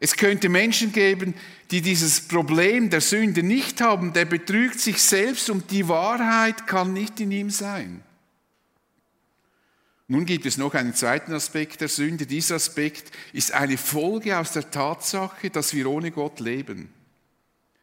es 0.00 0.16
könnte 0.16 0.48
Menschen 0.48 0.92
geben, 0.92 1.34
die 1.70 1.80
dieses 1.80 2.20
Problem 2.20 2.90
der 2.90 3.00
Sünde 3.00 3.42
nicht 3.42 3.80
haben, 3.80 4.12
der 4.12 4.26
betrügt 4.26 4.80
sich 4.80 5.00
selbst 5.00 5.48
und 5.48 5.70
die 5.70 5.88
Wahrheit 5.88 6.66
kann 6.66 6.92
nicht 6.92 7.18
in 7.20 7.30
ihm 7.30 7.50
sein. 7.50 8.02
Nun 10.08 10.26
gibt 10.26 10.46
es 10.46 10.58
noch 10.58 10.74
einen 10.74 10.94
zweiten 10.94 11.32
Aspekt 11.32 11.80
der 11.80 11.88
Sünde. 11.88 12.26
Dieser 12.26 12.56
Aspekt 12.56 13.10
ist 13.32 13.52
eine 13.52 13.78
Folge 13.78 14.36
aus 14.38 14.52
der 14.52 14.70
Tatsache, 14.70 15.50
dass 15.50 15.74
wir 15.74 15.88
ohne 15.88 16.10
Gott 16.10 16.40
leben. 16.40 16.92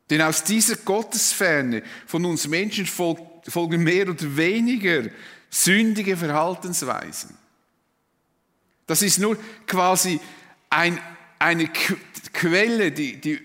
Denn 0.10 0.22
aus 0.22 0.44
dieser 0.44 0.76
Gottesferne 0.76 1.84
von 2.06 2.26
uns 2.26 2.48
Menschen 2.48 2.86
folgen 2.86 3.84
mehr 3.84 4.10
oder 4.10 4.38
weniger 4.38 5.04
sündige 5.50 6.18
Verhaltensweisen. 6.18 7.38
Das 8.88 9.02
ist 9.02 9.20
nur 9.20 9.38
quasi 9.68 10.20
ein, 10.70 11.00
eine 11.38 11.68
Quelle, 12.34 12.92
die, 12.92 13.22
die 13.22 13.40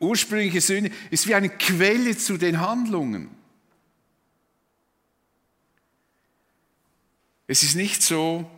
ursprüngliche 0.00 0.60
Sünde 0.60 0.90
ist 1.10 1.28
wie 1.28 1.34
eine 1.34 1.48
Quelle 1.48 2.16
zu 2.16 2.36
den 2.36 2.60
Handlungen. 2.60 3.39
Es 7.50 7.64
ist 7.64 7.74
nicht 7.74 8.00
so, 8.00 8.48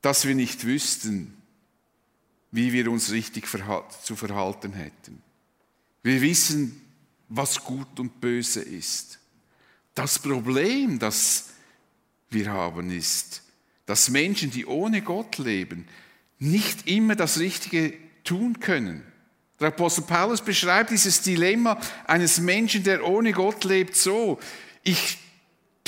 dass 0.00 0.26
wir 0.26 0.34
nicht 0.34 0.64
wüssten, 0.64 1.36
wie 2.50 2.72
wir 2.72 2.90
uns 2.90 3.10
richtig 3.10 3.46
zu 3.46 4.16
verhalten 4.16 4.72
hätten. 4.72 5.22
Wir 6.02 6.22
wissen, 6.22 6.80
was 7.28 7.62
gut 7.62 8.00
und 8.00 8.18
böse 8.22 8.62
ist. 8.62 9.18
Das 9.94 10.18
Problem, 10.18 10.98
das 10.98 11.50
wir 12.30 12.50
haben, 12.50 12.90
ist, 12.90 13.42
dass 13.84 14.08
Menschen, 14.08 14.50
die 14.50 14.64
ohne 14.64 15.02
Gott 15.02 15.36
leben, 15.36 15.86
nicht 16.38 16.88
immer 16.88 17.16
das 17.16 17.38
Richtige 17.38 17.92
tun 18.24 18.60
können. 18.60 19.04
Der 19.60 19.68
Apostel 19.68 20.04
Paulus 20.04 20.40
beschreibt 20.40 20.90
dieses 20.90 21.20
Dilemma 21.20 21.78
eines 22.06 22.40
Menschen, 22.40 22.82
der 22.82 23.06
ohne 23.06 23.32
Gott 23.32 23.62
lebt, 23.64 23.94
so. 23.94 24.40
Ich 24.84 25.18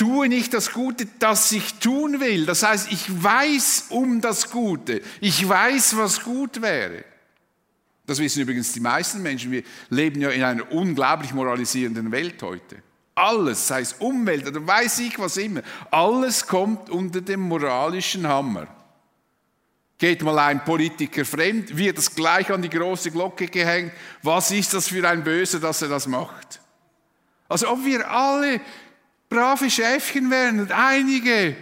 tue 0.02 0.28
nicht 0.28 0.52
das 0.52 0.72
Gute, 0.72 1.06
das 1.20 1.52
ich 1.52 1.74
tun 1.74 2.18
will. 2.18 2.44
Das 2.44 2.64
heißt, 2.64 2.90
ich 2.90 3.22
weiß 3.22 3.86
um 3.90 4.20
das 4.20 4.50
Gute. 4.50 5.00
Ich 5.20 5.48
weiß, 5.48 5.96
was 5.96 6.24
gut 6.24 6.60
wäre. 6.60 7.04
Das 8.04 8.18
wissen 8.18 8.42
übrigens 8.42 8.72
die 8.72 8.80
meisten 8.80 9.22
Menschen. 9.22 9.52
Wir 9.52 9.62
leben 9.90 10.20
ja 10.20 10.30
in 10.30 10.42
einer 10.42 10.72
unglaublich 10.72 11.32
moralisierenden 11.32 12.10
Welt 12.10 12.42
heute. 12.42 12.82
Alles, 13.14 13.68
sei 13.68 13.82
es 13.82 13.92
Umwelt 13.92 14.44
oder 14.48 14.66
weiß 14.66 14.98
ich 14.98 15.20
was 15.20 15.36
immer, 15.36 15.62
alles 15.92 16.48
kommt 16.48 16.90
unter 16.90 17.20
dem 17.20 17.42
moralischen 17.42 18.26
Hammer. 18.26 18.66
Geht 19.98 20.22
mal 20.22 20.38
ein 20.40 20.64
Politiker 20.64 21.24
fremd, 21.24 21.76
wird 21.76 21.98
es 21.98 22.12
gleich 22.12 22.50
an 22.50 22.62
die 22.62 22.70
große 22.70 23.12
Glocke 23.12 23.46
gehängt. 23.46 23.92
Was 24.24 24.50
ist 24.50 24.74
das 24.74 24.88
für 24.88 25.08
ein 25.08 25.22
Böser, 25.22 25.60
dass 25.60 25.80
er 25.80 25.88
das 25.88 26.08
macht? 26.08 26.60
Also 27.48 27.68
ob 27.68 27.84
wir 27.84 28.10
alle 28.10 28.60
brave 29.32 29.70
Schäfchen 29.70 30.30
wären 30.30 30.60
und 30.60 30.72
einige. 30.72 31.56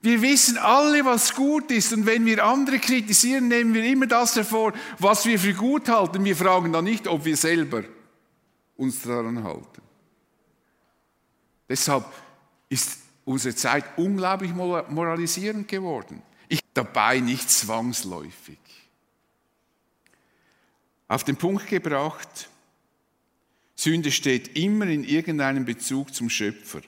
Wir 0.00 0.22
wissen 0.22 0.56
alle, 0.56 1.04
was 1.04 1.34
gut 1.34 1.70
ist 1.70 1.92
und 1.92 2.06
wenn 2.06 2.24
wir 2.24 2.42
andere 2.42 2.78
kritisieren, 2.78 3.48
nehmen 3.48 3.74
wir 3.74 3.84
immer 3.84 4.06
das 4.06 4.34
hervor, 4.34 4.72
was 4.98 5.26
wir 5.26 5.38
für 5.38 5.52
gut 5.52 5.90
halten. 5.90 6.24
Wir 6.24 6.34
fragen 6.34 6.72
dann 6.72 6.84
nicht, 6.84 7.06
ob 7.06 7.26
wir 7.26 7.36
selber 7.36 7.84
uns 8.76 9.02
daran 9.02 9.44
halten. 9.44 9.82
Deshalb 11.68 12.06
ist 12.70 12.98
unsere 13.26 13.54
Zeit 13.54 13.84
unglaublich 13.96 14.52
moralisierend 14.54 15.68
geworden. 15.68 16.22
Ich 16.48 16.60
dabei 16.72 17.20
nicht 17.20 17.50
zwangsläufig. 17.50 18.58
Auf 21.08 21.24
den 21.24 21.36
Punkt 21.36 21.68
gebracht, 21.68 22.48
Sünde 23.80 24.12
steht 24.12 24.58
immer 24.58 24.86
in 24.88 25.04
irgendeinem 25.04 25.64
Bezug 25.64 26.14
zum 26.14 26.28
Schöpfer. 26.28 26.82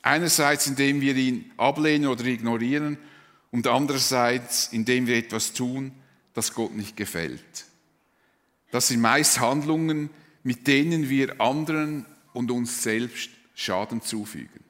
Einerseits, 0.00 0.66
indem 0.66 1.02
wir 1.02 1.14
ihn 1.14 1.52
ablehnen 1.58 2.08
oder 2.08 2.24
ignorieren 2.24 2.96
und 3.50 3.66
andererseits, 3.66 4.68
indem 4.68 5.06
wir 5.06 5.18
etwas 5.18 5.52
tun, 5.52 5.92
das 6.32 6.54
Gott 6.54 6.74
nicht 6.74 6.96
gefällt. 6.96 7.66
Das 8.70 8.88
sind 8.88 9.02
meist 9.02 9.38
Handlungen, 9.38 10.08
mit 10.42 10.66
denen 10.66 11.10
wir 11.10 11.42
anderen 11.42 12.06
und 12.32 12.50
uns 12.50 12.82
selbst 12.82 13.28
Schaden 13.54 14.00
zufügen. 14.00 14.64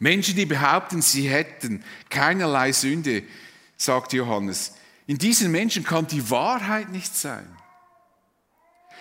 Menschen, 0.00 0.36
die 0.36 0.44
behaupten, 0.44 1.00
sie 1.00 1.30
hätten 1.30 1.82
keinerlei 2.10 2.72
Sünde, 2.72 3.22
sagt 3.78 4.12
Johannes, 4.12 4.74
in 5.06 5.16
diesen 5.16 5.50
Menschen 5.50 5.82
kann 5.82 6.06
die 6.06 6.28
Wahrheit 6.28 6.90
nicht 6.90 7.16
sein. 7.16 7.48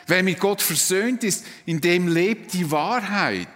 Wer 0.07 0.23
mit 0.23 0.39
Gott 0.39 0.61
versöhnt 0.61 1.23
ist, 1.23 1.45
in 1.65 1.81
dem 1.81 2.07
lebt 2.07 2.53
die 2.53 2.71
Wahrheit. 2.71 3.47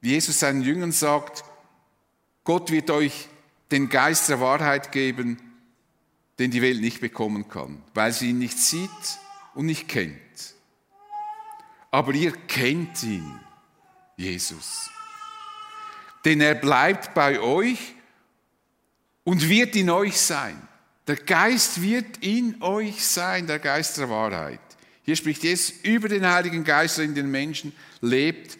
Wie 0.00 0.10
Jesus 0.10 0.40
seinen 0.40 0.62
Jüngern 0.62 0.92
sagt, 0.92 1.42
Gott 2.44 2.70
wird 2.70 2.90
euch 2.90 3.28
den 3.70 3.88
Geist 3.88 4.28
der 4.28 4.40
Wahrheit 4.40 4.92
geben, 4.92 5.38
den 6.38 6.50
die 6.50 6.62
Welt 6.62 6.80
nicht 6.80 7.00
bekommen 7.00 7.48
kann, 7.48 7.82
weil 7.94 8.12
sie 8.12 8.30
ihn 8.30 8.38
nicht 8.38 8.58
sieht 8.58 8.90
und 9.54 9.66
nicht 9.66 9.88
kennt. 9.88 10.18
Aber 11.90 12.12
ihr 12.12 12.32
kennt 12.32 13.02
ihn, 13.02 13.40
Jesus. 14.16 14.90
Denn 16.24 16.40
er 16.40 16.54
bleibt 16.54 17.14
bei 17.14 17.40
euch 17.40 17.94
und 19.24 19.48
wird 19.48 19.76
in 19.76 19.88
euch 19.88 20.20
sein. 20.20 20.60
Der 21.06 21.16
Geist 21.16 21.80
wird 21.80 22.18
in 22.18 22.60
euch 22.62 23.04
sein, 23.04 23.46
der 23.46 23.58
Geist 23.58 23.96
der 23.96 24.10
Wahrheit. 24.10 24.60
Hier 25.08 25.16
spricht 25.16 25.42
Jesus 25.42 25.70
über 25.84 26.10
den 26.10 26.26
Heiligen 26.26 26.64
Geist, 26.64 26.98
der 26.98 27.06
in 27.06 27.14
den 27.14 27.30
Menschen 27.30 27.72
lebt, 28.02 28.58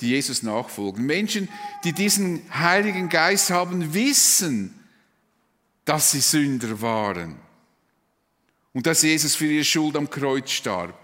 die 0.00 0.10
Jesus 0.10 0.44
nachfolgen. 0.44 1.04
Menschen, 1.04 1.48
die 1.82 1.92
diesen 1.92 2.40
Heiligen 2.56 3.08
Geist 3.08 3.50
haben, 3.50 3.94
wissen, 3.94 4.78
dass 5.84 6.12
sie 6.12 6.20
Sünder 6.20 6.80
waren 6.82 7.34
und 8.72 8.86
dass 8.86 9.02
Jesus 9.02 9.34
für 9.34 9.46
ihre 9.46 9.64
Schuld 9.64 9.96
am 9.96 10.08
Kreuz 10.08 10.52
starb. 10.52 10.96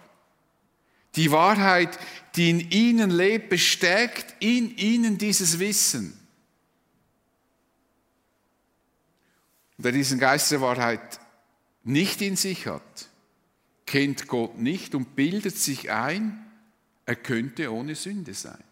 Die 1.17 1.33
Wahrheit, 1.33 1.99
die 2.37 2.51
in 2.51 2.71
ihnen 2.71 3.11
lebt, 3.11 3.49
bestärkt 3.49 4.37
in 4.39 4.77
ihnen 4.77 5.19
dieses 5.19 5.59
Wissen. 5.59 6.13
Und 9.77 9.87
wer 9.87 9.91
diesen 9.91 10.21
Geist 10.21 10.53
der 10.53 10.61
Wahrheit 10.61 11.19
nicht 11.83 12.23
in 12.23 12.37
sich 12.37 12.69
hat, 12.69 13.09
kennt 13.87 14.27
Gott 14.29 14.59
nicht 14.59 14.95
und 14.95 15.17
bildet 15.17 15.57
sich 15.57 15.91
ein, 15.91 16.45
er 17.07 17.17
könnte 17.17 17.73
ohne 17.73 17.95
Sünde 17.95 18.35
sein. 18.35 18.63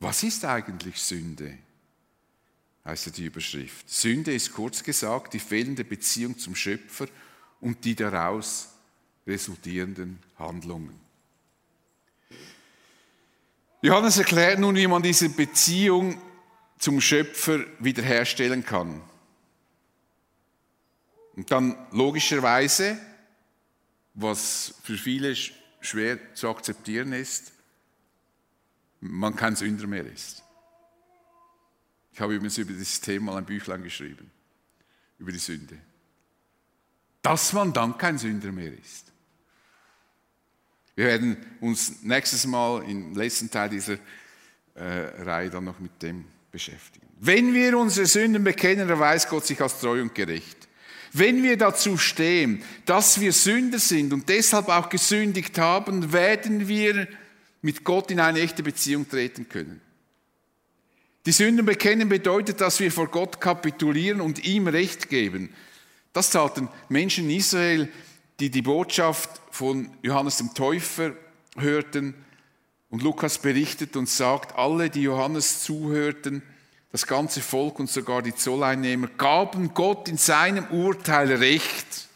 Was 0.00 0.22
ist 0.22 0.44
eigentlich 0.44 0.98
Sünde? 0.98 1.56
heißt 2.84 3.16
die 3.16 3.24
Überschrift. 3.24 3.88
Sünde 3.90 4.32
ist 4.32 4.52
kurz 4.52 4.82
gesagt 4.82 5.34
die 5.34 5.40
fehlende 5.40 5.84
Beziehung 5.84 6.38
zum 6.38 6.54
Schöpfer 6.54 7.08
und 7.60 7.84
die 7.84 7.96
daraus 7.96 8.68
resultierenden 9.26 10.20
Handlungen. 10.38 10.94
Johannes 13.82 14.18
erklärt 14.18 14.60
nun, 14.60 14.76
wie 14.76 14.86
man 14.86 15.02
diese 15.02 15.28
Beziehung 15.28 16.20
zum 16.78 17.00
Schöpfer 17.00 17.64
wiederherstellen 17.80 18.64
kann. 18.64 19.00
Und 21.36 21.50
dann 21.50 21.76
logischerweise, 21.92 22.98
was 24.14 24.74
für 24.82 24.96
viele 24.96 25.36
schwer 25.80 26.34
zu 26.34 26.48
akzeptieren 26.48 27.12
ist, 27.12 27.52
man 29.00 29.36
kein 29.36 29.54
Sünder 29.54 29.86
mehr 29.86 30.06
ist. 30.06 30.42
Ich 32.12 32.20
habe 32.20 32.34
übrigens 32.34 32.56
über 32.56 32.72
dieses 32.72 33.00
Thema 33.02 33.36
ein 33.36 33.44
Büchlein 33.44 33.82
geschrieben, 33.82 34.30
über 35.18 35.30
die 35.30 35.38
Sünde. 35.38 35.78
Dass 37.20 37.52
man 37.52 37.74
dann 37.74 37.98
kein 37.98 38.16
Sünder 38.16 38.52
mehr 38.52 38.72
ist. 38.72 39.12
Wir 40.94 41.06
werden 41.06 41.36
uns 41.60 42.02
nächstes 42.02 42.46
Mal 42.46 42.82
im 42.88 43.14
letzten 43.14 43.50
Teil 43.50 43.68
dieser 43.68 43.98
äh, 44.74 45.22
Reihe 45.22 45.50
dann 45.50 45.64
noch 45.64 45.78
mit 45.78 46.02
dem 46.02 46.24
beschäftigen. 46.50 47.06
Wenn 47.20 47.52
wir 47.52 47.78
unsere 47.78 48.06
Sünden 48.06 48.42
bekennen, 48.42 48.88
erweist 48.88 49.28
Gott 49.28 49.44
sich 49.44 49.60
als 49.60 49.78
treu 49.78 50.00
und 50.00 50.14
gerecht. 50.14 50.55
Wenn 51.18 51.42
wir 51.42 51.56
dazu 51.56 51.96
stehen, 51.96 52.62
dass 52.84 53.20
wir 53.20 53.32
Sünder 53.32 53.78
sind 53.78 54.12
und 54.12 54.28
deshalb 54.28 54.68
auch 54.68 54.90
gesündigt 54.90 55.56
haben, 55.56 56.12
werden 56.12 56.68
wir 56.68 57.08
mit 57.62 57.84
Gott 57.84 58.10
in 58.10 58.20
eine 58.20 58.40
echte 58.40 58.62
Beziehung 58.62 59.08
treten 59.08 59.48
können. 59.48 59.80
Die 61.24 61.32
Sünden 61.32 61.64
bekennen 61.64 62.10
bedeutet, 62.10 62.60
dass 62.60 62.80
wir 62.80 62.92
vor 62.92 63.08
Gott 63.08 63.40
kapitulieren 63.40 64.20
und 64.20 64.44
ihm 64.44 64.68
Recht 64.68 65.08
geben. 65.08 65.54
Das 66.12 66.28
taten 66.28 66.68
Menschen 66.90 67.30
in 67.30 67.38
Israel, 67.38 67.88
die 68.38 68.50
die 68.50 68.60
Botschaft 68.60 69.40
von 69.50 69.88
Johannes 70.02 70.36
dem 70.36 70.52
Täufer 70.52 71.14
hörten. 71.56 72.14
Und 72.90 73.02
Lukas 73.02 73.38
berichtet 73.38 73.96
und 73.96 74.10
sagt, 74.10 74.54
alle, 74.56 74.90
die 74.90 75.02
Johannes 75.02 75.62
zuhörten, 75.62 76.42
das 76.96 77.06
ganze 77.06 77.42
Volk 77.42 77.78
und 77.78 77.90
sogar 77.90 78.22
die 78.22 78.34
Zolleinnehmer, 78.34 79.08
gaben 79.08 79.74
Gott 79.74 80.08
in 80.08 80.16
seinem 80.16 80.64
Urteil 80.68 81.30
Recht. 81.30 82.08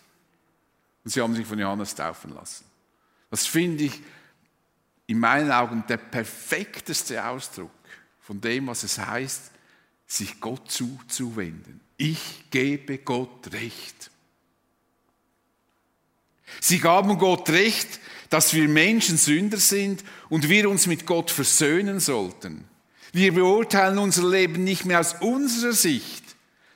Und 1.04 1.10
sie 1.10 1.20
haben 1.20 1.34
sich 1.34 1.46
von 1.46 1.58
Johannes 1.58 1.94
taufen 1.94 2.34
lassen. 2.34 2.64
Das 3.28 3.46
finde 3.46 3.84
ich 3.84 4.00
in 5.06 5.18
meinen 5.18 5.52
Augen 5.52 5.84
der 5.86 5.98
perfekteste 5.98 7.22
Ausdruck 7.22 7.70
von 8.20 8.40
dem, 8.40 8.68
was 8.68 8.82
es 8.82 8.98
heißt, 8.98 9.50
sich 10.06 10.40
Gott 10.40 10.70
zuzuwenden. 10.70 11.82
Ich 11.98 12.46
gebe 12.50 12.96
Gott 12.96 13.52
Recht. 13.52 14.10
Sie 16.58 16.78
gaben 16.78 17.18
Gott 17.18 17.50
Recht, 17.50 18.00
dass 18.30 18.54
wir 18.54 18.66
Menschen 18.66 19.18
Sünder 19.18 19.58
sind 19.58 20.04
und 20.30 20.48
wir 20.48 20.70
uns 20.70 20.86
mit 20.86 21.04
Gott 21.04 21.30
versöhnen 21.30 22.00
sollten. 22.00 22.64
Wir 23.12 23.34
beurteilen 23.34 23.98
unser 23.98 24.28
Leben 24.28 24.64
nicht 24.64 24.84
mehr 24.84 25.00
aus 25.00 25.14
unserer 25.20 25.72
Sicht, 25.72 26.24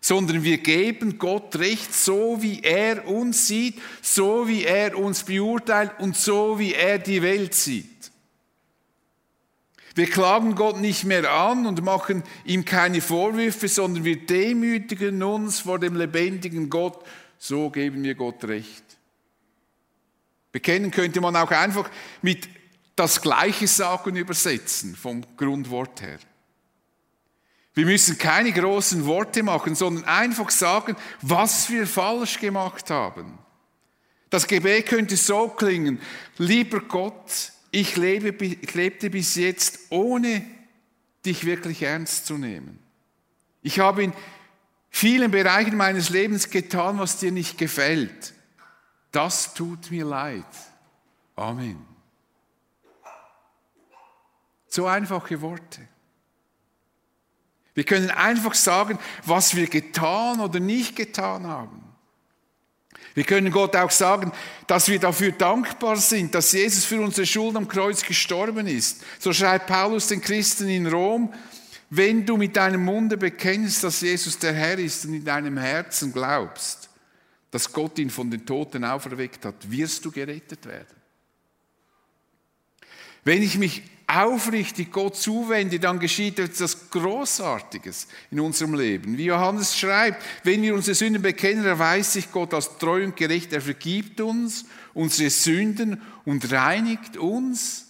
sondern 0.01 0.42
wir 0.42 0.59
geben 0.59 1.18
Gott 1.18 1.57
Recht, 1.57 1.94
so 1.94 2.42
wie 2.42 2.62
er 2.62 3.07
uns 3.07 3.47
sieht, 3.47 3.81
so 4.03 4.49
wie 4.49 4.64
er 4.64 4.99
uns 4.99 5.25
beurteilt 5.25 5.92
und 5.99 6.16
so 6.16 6.59
wie 6.59 6.75
er 6.75 6.99
die 6.99 7.23
Welt 7.23 7.55
sieht. 7.55 7.88
Wir 9.94 10.07
klagen 10.07 10.57
Gott 10.57 10.81
nicht 10.81 11.05
mehr 11.05 11.31
an 11.31 11.66
und 11.66 11.85
machen 11.85 12.25
ihm 12.44 12.64
keine 12.64 13.01
Vorwürfe, 13.01 13.68
sondern 13.68 14.05
wir 14.05 14.27
demütigen 14.27 15.23
uns 15.23 15.61
vor 15.61 15.79
dem 15.79 15.94
lebendigen 15.94 16.68
Gott. 16.68 17.05
So 17.38 17.70
geben 17.70 18.03
wir 18.03 18.16
Gott 18.16 18.42
recht. 18.44 18.83
Bekennen 20.51 20.90
könnte 20.90 21.20
man 21.20 21.37
auch 21.37 21.51
einfach 21.51 21.88
mit 22.23 22.49
das 22.96 23.20
Gleiche 23.20 23.66
sagen 23.66 24.16
übersetzen, 24.16 24.94
vom 24.94 25.24
Grundwort 25.37 26.00
her. 26.02 26.18
Wir 27.74 27.87
müssen 27.87 28.18
keine 28.18 28.52
großen 28.52 29.04
Worte 29.04 29.42
machen, 29.42 29.74
sondern 29.74 30.04
einfach 30.04 30.50
sagen, 30.50 30.96
was 31.22 31.68
wir 31.70 31.87
falsch 31.87 32.38
gemacht 32.38 32.88
haben. 32.90 33.38
Das 34.30 34.46
Gebet 34.46 34.87
könnte 34.87 35.16
so 35.16 35.48
klingen, 35.48 36.00
lieber 36.38 36.80
Gott, 36.80 37.52
ich, 37.72 37.96
lebe, 37.96 38.44
ich 38.44 38.74
lebte 38.74 39.11
bis 39.11 39.35
jetzt, 39.35 39.78
ohne 39.90 40.44
dich 41.26 41.44
wirklich 41.44 41.83
ernst 41.83 42.26
zu 42.26 42.38
nehmen. 42.38 42.78
Ich 43.62 43.80
habe 43.80 44.04
in 44.04 44.12
vielen 44.90 45.33
Bereichen 45.33 45.76
meines 45.76 46.11
Lebens 46.11 46.50
getan, 46.50 46.98
was 47.00 47.18
dir 47.18 47.33
nicht 47.33 47.59
gefällt. 47.59 48.35
Das 49.11 49.54
tut 49.54 49.90
mir 49.90 50.04
leid. 50.04 50.44
Amen. 51.35 51.93
So 54.75 54.87
einfache 54.87 55.41
Worte. 55.41 55.83
Wir 57.75 57.85
können 57.85 58.11
einfach 58.11 58.55
sagen, 58.55 58.99
was 59.25 59.55
wir 59.55 59.69
getan 59.69 60.41
oder 60.41 60.59
nicht 60.59 60.97
getan 60.97 61.47
haben. 61.47 61.81
Wir 63.15 63.23
können 63.23 63.53
Gott 63.53 63.77
auch 63.77 63.93
sagen, 63.93 64.33
dass 64.67 64.89
wir 64.89 64.99
dafür 64.99 65.31
dankbar 65.31 65.97
sind, 65.97 66.35
dass 66.35 66.51
Jesus 66.51 66.85
für 66.85 67.01
unsere 67.01 67.25
Schuld 67.25 67.55
am 67.55 67.69
Kreuz 67.69 68.03
gestorben 68.03 68.67
ist. 68.67 69.05
So 69.21 69.33
schreibt 69.33 69.69
Paulus 69.69 70.09
den 70.09 70.21
Christen 70.21 70.69
in 70.69 70.89
Rom, 70.89 71.33
wenn 71.91 72.27
du 72.27 72.37
mit 72.37 72.57
deinem 72.57 72.85
Munde 72.85 73.17
bekennst, 73.17 73.85
dass 73.85 74.01
Jesus 74.01 74.41
der 74.41 74.55
Herr 74.55 74.81
ist 74.81 75.05
und 75.05 75.15
in 75.15 75.25
deinem 75.25 75.57
Herzen 75.57 76.13
glaubst, 76.13 76.89
dass 77.53 77.73
Gott 77.73 77.97
ihn 78.01 78.11
von 78.11 78.29
den 78.29 78.45
Toten 78.45 78.85
auferweckt 78.85 79.45
hat, 79.45 79.71
wirst 79.71 80.05
du 80.05 80.11
gerettet 80.11 80.67
werden. 80.67 80.97
Wenn 83.23 83.41
ich 83.41 83.57
mich 83.57 83.93
aufrichtig 84.07 84.93
Gott 84.93 85.17
zuwende, 85.17 85.79
dann 85.81 85.99
geschieht 85.99 86.38
etwas 86.38 86.90
Großartiges 86.90 88.07
in 88.31 88.40
unserem 88.40 88.75
Leben. 88.75 89.17
Wie 89.17 89.25
Johannes 89.27 89.79
schreibt, 89.79 90.23
wenn 90.43 90.62
wir 90.62 90.75
unsere 90.75 90.95
Sünden 90.95 91.23
bekennen, 91.23 91.64
erweist 91.64 92.12
sich 92.12 92.31
Gott 92.31 92.55
als 92.55 92.79
treu 92.79 93.05
und 93.05 93.17
gerecht. 93.17 93.53
Er 93.53 93.61
vergibt 93.61 94.21
uns 94.21 94.67
unsere 94.93 95.31
Sünden 95.31 96.03
und 96.25 96.51
reinigt 96.53 97.17
uns 97.17 97.87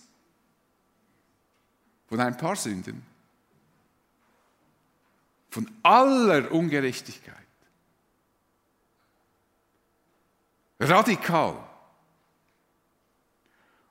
Von 2.09 2.21
ein 2.21 2.37
paar 2.37 2.57
Sünden? 2.57 3.03
Von 5.51 5.71
aller 5.83 6.51
Ungerechtigkeit. 6.53 7.35
Radikal. 10.81 11.57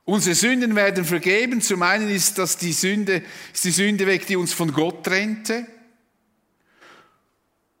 Unsere 0.04 0.34
Sünden 0.34 0.76
werden 0.76 1.04
vergeben. 1.04 1.62
Zum 1.62 1.82
einen 1.82 2.10
ist 2.10 2.38
das 2.38 2.58
die 2.58 2.72
Sünde, 2.72 3.22
ist 3.52 3.64
die 3.64 3.70
Sünde 3.70 4.06
weg, 4.06 4.26
die 4.26 4.36
uns 4.36 4.52
von 4.52 4.72
Gott 4.72 5.04
trennte. 5.04 5.66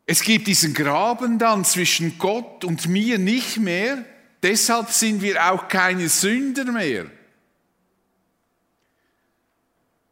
Es 0.06 0.22
gibt 0.22 0.46
diesen 0.46 0.74
Graben 0.74 1.38
dann 1.38 1.64
zwischen 1.64 2.18
Gott 2.18 2.64
und 2.64 2.86
mir 2.88 3.18
nicht 3.18 3.58
mehr. 3.58 4.04
Deshalb 4.42 4.90
sind 4.90 5.22
wir 5.22 5.50
auch 5.50 5.68
keine 5.68 6.08
Sünder 6.08 6.64
mehr. 6.64 7.10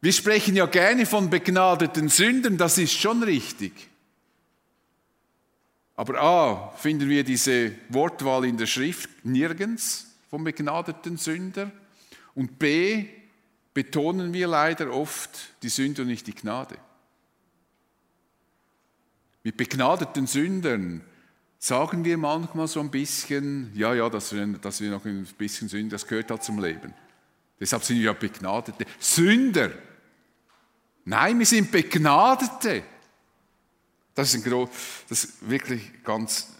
Wir 0.01 0.11
sprechen 0.11 0.55
ja 0.55 0.65
gerne 0.65 1.05
von 1.05 1.29
begnadeten 1.29 2.09
Sündern, 2.09 2.57
das 2.57 2.77
ist 2.77 2.93
schon 2.93 3.23
richtig. 3.23 3.71
Aber 5.95 6.19
A, 6.19 6.73
finden 6.75 7.07
wir 7.07 7.23
diese 7.23 7.71
Wortwahl 7.89 8.45
in 8.45 8.57
der 8.57 8.65
Schrift 8.65 9.09
nirgends 9.23 10.07
vom 10.29 10.43
begnadeten 10.43 11.17
Sünder. 11.17 11.71
Und 12.35 12.59
B, 12.59 13.05
betonen 13.73 14.33
wir 14.33 14.47
leider 14.47 14.91
oft 14.91 15.29
die 15.63 15.69
Sünde 15.69 16.03
und 16.03 16.07
nicht 16.07 16.27
die 16.27 16.35
Gnade. 16.35 16.77
Mit 19.43 19.57
begnadeten 19.57 20.27
Sündern 20.27 21.01
sagen 21.59 22.05
wir 22.05 22.17
manchmal 22.17 22.67
so 22.67 22.79
ein 22.79 22.91
bisschen, 22.91 23.71
ja, 23.75 23.93
ja, 23.93 24.09
dass 24.09 24.33
wir, 24.33 24.45
dass 24.47 24.81
wir 24.81 24.89
noch 24.89 25.05
ein 25.05 25.27
bisschen 25.37 25.67
Sünden, 25.67 25.89
das 25.89 26.07
gehört 26.07 26.31
halt 26.31 26.43
zum 26.43 26.61
Leben. 26.61 26.93
Deshalb 27.59 27.83
sind 27.83 27.97
wir 27.97 28.05
ja 28.05 28.13
begnadete 28.13 28.85
Sünder. 28.99 29.71
Nein, 31.05 31.39
wir 31.39 31.45
sind 31.45 31.71
Begnadete. 31.71 32.83
Das 34.15 34.33
ist, 34.33 34.45
ein 34.45 34.67
das 35.09 35.23
ist 35.23 35.49
wirklich 35.49 36.03
ganz, 36.03 36.53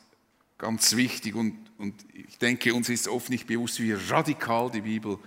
ganz 0.57 0.95
wichtig 0.95 1.35
und, 1.35 1.57
und 1.77 1.93
ich 2.13 2.37
denke, 2.37 2.73
uns 2.73 2.89
ist 2.89 3.07
oft 3.07 3.29
nicht 3.29 3.45
bewusst, 3.45 3.79
wie 3.79 3.93
radikal 3.93 4.71
die 4.71 4.81
Bibel 4.81 5.19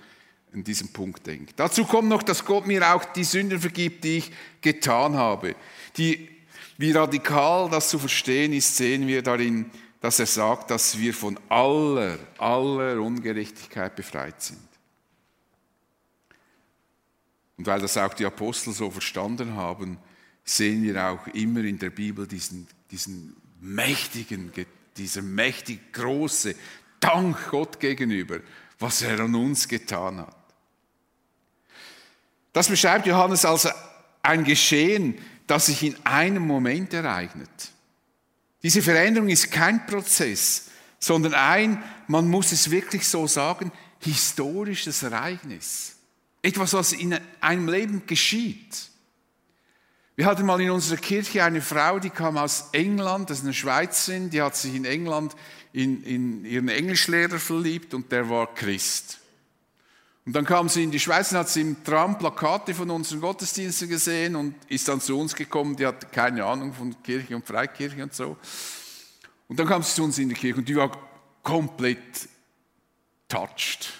in 0.52 0.64
diesem 0.64 0.88
Punkt 0.88 1.26
denkt. 1.26 1.54
Dazu 1.56 1.84
kommt 1.84 2.08
noch, 2.08 2.22
dass 2.22 2.44
Gott 2.44 2.66
mir 2.66 2.94
auch 2.94 3.04
die 3.04 3.24
Sünden 3.24 3.60
vergibt, 3.60 4.04
die 4.04 4.18
ich 4.18 4.32
getan 4.60 5.14
habe. 5.14 5.54
Die, 5.96 6.28
wie 6.78 6.92
radikal 6.92 7.68
das 7.68 7.90
zu 7.90 7.98
verstehen 7.98 8.52
ist, 8.52 8.76
sehen 8.76 9.06
wir 9.06 9.22
darin, 9.22 9.70
dass 10.00 10.18
er 10.18 10.26
sagt, 10.26 10.70
dass 10.70 10.98
wir 10.98 11.12
von 11.12 11.38
aller, 11.48 12.18
aller 12.38 13.00
Ungerechtigkeit 13.00 13.96
befreit 13.96 14.40
sind. 14.42 14.60
Und 17.56 17.66
weil 17.66 17.80
das 17.80 17.96
auch 17.96 18.14
die 18.14 18.26
Apostel 18.26 18.72
so 18.72 18.90
verstanden 18.90 19.56
haben, 19.56 19.98
sehen 20.44 20.82
wir 20.82 21.02
auch 21.02 21.26
immer 21.28 21.60
in 21.64 21.78
der 21.78 21.90
Bibel 21.90 22.26
diesen, 22.26 22.68
diesen 22.90 23.36
mächtigen, 23.60 24.52
dieser 24.96 25.22
mächtig 25.22 25.92
große 25.92 26.54
Dank 27.00 27.50
Gott 27.50 27.80
gegenüber, 27.80 28.40
was 28.78 29.02
er 29.02 29.20
an 29.20 29.34
uns 29.34 29.68
getan 29.68 30.18
hat. 30.18 30.36
Das 32.52 32.68
beschreibt 32.68 33.06
Johannes 33.06 33.44
als 33.44 33.68
ein 34.22 34.44
Geschehen, 34.44 35.18
das 35.46 35.66
sich 35.66 35.82
in 35.82 35.96
einem 36.04 36.46
Moment 36.46 36.92
ereignet. 36.92 37.50
Diese 38.62 38.82
Veränderung 38.82 39.28
ist 39.28 39.50
kein 39.50 39.86
Prozess, 39.86 40.70
sondern 40.98 41.34
ein, 41.34 41.82
man 42.08 42.28
muss 42.28 42.52
es 42.52 42.70
wirklich 42.70 43.06
so 43.06 43.26
sagen, 43.26 43.70
historisches 44.00 45.02
Ereignis. 45.02 45.96
Etwas, 46.42 46.72
was 46.72 46.92
in 46.92 47.18
einem 47.40 47.68
Leben 47.68 48.06
geschieht. 48.06 48.88
Wir 50.16 50.24
hatten 50.24 50.46
mal 50.46 50.60
in 50.60 50.70
unserer 50.70 50.98
Kirche 50.98 51.44
eine 51.44 51.60
Frau, 51.60 51.98
die 51.98 52.10
kam 52.10 52.38
aus 52.38 52.70
England, 52.72 53.28
das 53.28 53.38
ist 53.38 53.44
eine 53.44 53.52
Schweizerin, 53.52 54.30
die 54.30 54.40
hat 54.40 54.56
sich 54.56 54.74
in 54.74 54.86
England 54.86 55.36
in, 55.76 56.02
in 56.04 56.44
ihren 56.46 56.68
Englischlehrer 56.68 57.38
verliebt 57.38 57.92
und 57.92 58.10
der 58.10 58.30
war 58.30 58.54
Christ. 58.54 59.18
Und 60.24 60.32
dann 60.32 60.46
kam 60.46 60.70
sie 60.70 60.82
in 60.82 60.90
die 60.90 60.98
Schweiz 60.98 61.30
und 61.30 61.38
hat 61.38 61.50
sie 61.50 61.60
im 61.60 61.84
Tram 61.84 62.18
Plakate 62.18 62.74
von 62.74 62.90
unseren 62.90 63.20
Gottesdiensten 63.20 63.86
gesehen 63.86 64.36
und 64.36 64.54
ist 64.68 64.88
dann 64.88 65.02
zu 65.02 65.18
uns 65.18 65.34
gekommen. 65.34 65.76
Die 65.76 65.86
hatte 65.86 66.06
keine 66.06 66.46
Ahnung 66.46 66.72
von 66.72 66.96
Kirche 67.02 67.36
und 67.36 67.46
Freikirche 67.46 68.02
und 68.02 68.14
so. 68.14 68.38
Und 69.48 69.60
dann 69.60 69.66
kam 69.66 69.82
sie 69.82 69.94
zu 69.94 70.04
uns 70.04 70.18
in 70.18 70.30
die 70.30 70.34
Kirche 70.34 70.58
und 70.58 70.68
die 70.68 70.76
war 70.76 70.90
komplett 71.42 72.26
touched. 73.28 73.92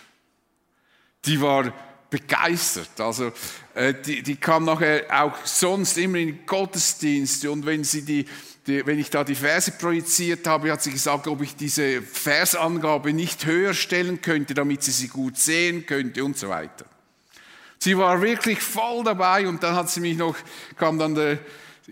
Die 1.27 1.39
war 1.41 1.75
begeistert. 2.09 2.99
Also 2.99 3.33
äh, 3.75 3.93
die, 3.93 4.23
die 4.23 4.37
kam 4.37 4.65
nachher 4.65 5.05
auch 5.11 5.45
sonst 5.45 5.99
immer 5.99 6.17
in 6.17 6.47
Gottesdienste 6.47 7.51
und 7.51 7.67
wenn 7.67 7.85
sie 7.85 8.03
die, 8.03 8.25
die, 8.67 8.87
wenn 8.87 8.99
ich 8.99 9.11
da 9.11 9.25
die 9.25 9.35
Verse 9.35 9.73
projiziert 9.73 10.47
habe, 10.47 10.73
hat 10.73 10.83
sie 10.83 10.91
gesagt, 10.91 11.27
ob 11.29 11.43
ich 11.43 11.57
diese 11.57 12.03
Versangabe 12.03 13.13
nicht 13.13 13.47
höher 13.47 13.75
stellen 13.75 14.21
könnte, 14.21 14.55
damit 14.55 14.83
sie 14.83 14.91
sie 14.91 15.09
gut 15.09 15.39
sehen 15.39 15.87
könnte 15.87 16.25
und 16.25 16.37
so 16.37 16.49
weiter. 16.49 16.85
Sie 17.79 17.97
war 17.97 18.21
wirklich 18.21 18.61
voll 18.61 19.05
dabei 19.05 19.47
und 19.47 19.63
dann 19.63 19.75
hat 19.75 19.91
sie 19.91 20.01
mich 20.01 20.17
noch, 20.17 20.37
kam 20.77 20.99
dann 20.99 21.15
der, 21.15 21.39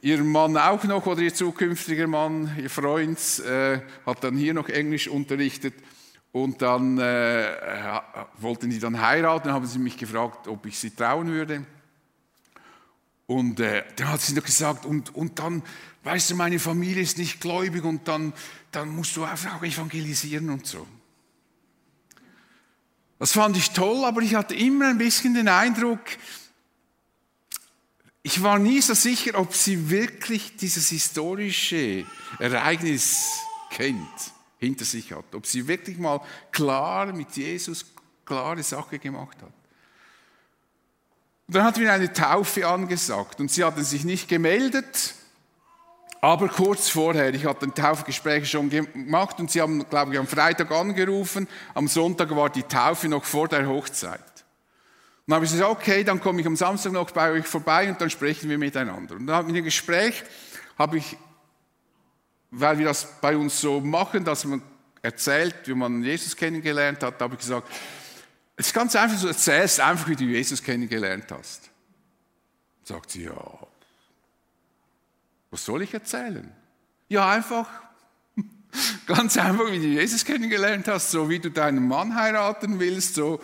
ihr 0.01 0.23
Mann 0.25 0.57
auch 0.57 0.83
noch 0.85 1.07
oder 1.07 1.21
ihr 1.21 1.35
zukünftiger 1.35 2.07
Mann, 2.07 2.51
ihr 2.61 2.71
Freund, 2.71 3.19
äh, 3.41 3.81
hat 4.05 4.25
dann 4.25 4.37
hier 4.37 4.55
noch 4.55 4.69
Englisch 4.69 5.09
unterrichtet 5.09 5.75
und 6.33 6.63
dann 6.63 6.99
äh, 6.99 8.01
wollten 8.39 8.71
die 8.71 8.81
dann 8.81 9.01
heiraten, 9.01 9.53
haben 9.53 9.67
sie 9.67 9.79
mich 9.79 9.97
gefragt, 9.97 10.49
ob 10.49 10.67
ich 10.67 10.79
sie 10.79 10.91
trauen 10.91 11.29
würde. 11.29 11.65
Und 13.27 13.61
äh, 13.61 13.85
dann 13.97 14.09
hat 14.09 14.21
sie 14.21 14.35
noch 14.35 14.45
gesagt, 14.45 14.85
und, 14.85 15.15
und 15.15 15.39
dann, 15.39 15.63
weißt 16.05 16.31
du, 16.31 16.37
meine 16.37 16.59
Familie 16.59 17.03
ist 17.03 17.19
nicht 17.19 17.40
gläubig 17.40 17.85
und 17.85 18.07
dann, 18.07 18.33
dann 18.71 18.90
musst 18.90 19.17
du 19.17 19.25
auch 19.25 19.62
evangelisieren 19.62 20.51
und 20.51 20.67
so. 20.67 20.87
Das 23.19 23.33
fand 23.33 23.57
ich 23.57 23.71
toll, 23.71 24.05
aber 24.05 24.21
ich 24.21 24.35
hatte 24.35 24.55
immer 24.55 24.88
ein 24.88 24.99
bisschen 24.99 25.35
den 25.35 25.49
Eindruck, 25.49 26.01
ich 28.27 28.43
war 28.43 28.59
nie 28.59 28.81
so 28.81 28.95
sicher, 28.95 29.38
ob 29.38 29.55
sie 29.55 29.90
wirklich 29.90 30.57
dieses 30.57 30.88
historische 30.88 32.07
Ereignis 32.38 33.38
kennt 33.71 34.33
hinter 34.59 34.87
sich 34.87 35.12
hat. 35.12 35.35
Ob 35.35 35.47
sie 35.47 35.69
wirklich 35.69 35.99
mal 35.99 36.23
klar 36.51 37.12
mit 37.12 37.37
Jesus 37.37 37.85
klare 38.25 38.62
Sache 38.62 38.99
gemacht 38.99 39.37
hat. 39.43 39.53
Und 41.47 41.55
dann 41.55 41.64
hat 41.64 41.77
mir 41.77 41.93
eine 41.93 42.11
Taufe 42.11 42.67
angesagt 42.67 43.40
und 43.40 43.51
sie 43.51 43.62
hatten 43.62 43.85
sich 43.85 44.05
nicht 44.05 44.27
gemeldet, 44.27 45.14
aber 46.25 46.49
kurz 46.49 46.89
vorher, 46.89 47.35
ich 47.35 47.45
hatte 47.45 47.67
ein 47.67 47.75
Taufgespräch 47.75 48.49
schon 48.51 48.71
gemacht 48.71 49.39
und 49.41 49.51
sie 49.51 49.61
haben, 49.61 49.89
glaube 49.89 50.13
ich, 50.13 50.19
am 50.19 50.27
Freitag 50.27 50.71
angerufen, 50.71 51.49
am 51.75 51.87
Sonntag 51.89 52.35
war 52.35 52.51
die 52.51 52.63
Taufe 52.63 53.09
noch 53.09 53.25
vor 53.25 53.49
der 53.49 53.69
Hochzeit. 53.69 54.21
Und 54.21 55.31
dann 55.31 55.37
habe 55.37 55.45
ich 55.45 55.53
gesagt, 55.53 55.71
okay, 55.71 56.05
dann 56.05 56.21
komme 56.21 56.41
ich 56.41 56.47
am 56.47 56.57
Samstag 56.57 56.93
noch 56.93 57.11
bei 57.11 57.31
euch 57.31 57.47
vorbei 57.47 57.89
und 57.89 58.01
dann 58.01 58.11
sprechen 58.11 58.49
wir 58.49 58.59
miteinander. 58.59 59.17
Und 59.17 59.27
dann 59.27 59.49
ich 59.51 59.57
ein 59.57 59.65
Gespräch, 59.65 60.23
habe 60.79 60.99
ich 60.99 61.17
weil 62.57 62.79
wir 62.79 62.87
das 62.87 63.21
bei 63.21 63.37
uns 63.37 63.61
so 63.61 63.81
machen, 63.81 64.25
dass 64.25 64.45
man 64.45 64.63
erzählt, 65.03 65.57
wie 65.65 65.75
man 65.75 66.03
Jesus 66.03 66.37
kennengelernt 66.37 67.03
hat, 67.03 67.21
habe 67.21 67.35
ich 67.35 67.41
gesagt, 67.41 67.69
es 68.57 68.67
ist 68.69 68.75
ganz 68.75 68.95
einfach, 68.95 69.21
du 69.21 69.27
erzählst 69.27 69.81
einfach, 69.81 70.09
wie 70.09 70.17
du 70.17 70.25
Jesus 70.25 70.63
kennengelernt 70.63 71.27
hast. 71.33 71.69
Sagt 72.85 73.11
sie, 73.11 73.25
ja, 73.25 73.35
was 75.55 75.64
soll 75.64 75.83
ich 75.83 75.95
erzählen? 75.95 76.53
Ja, 77.09 77.31
einfach, 77.31 77.69
ganz 79.07 79.37
einfach, 79.37 79.71
wie 79.71 79.79
du 79.79 79.87
Jesus 79.87 80.25
kennengelernt 80.25 80.88
hast, 80.88 81.12
so 81.12 81.31
wie 81.31 81.38
du 81.38 81.49
deinen 81.49 81.87
Mann 81.87 82.17
heiraten 82.17 82.81
willst, 82.81 83.14
so 83.14 83.40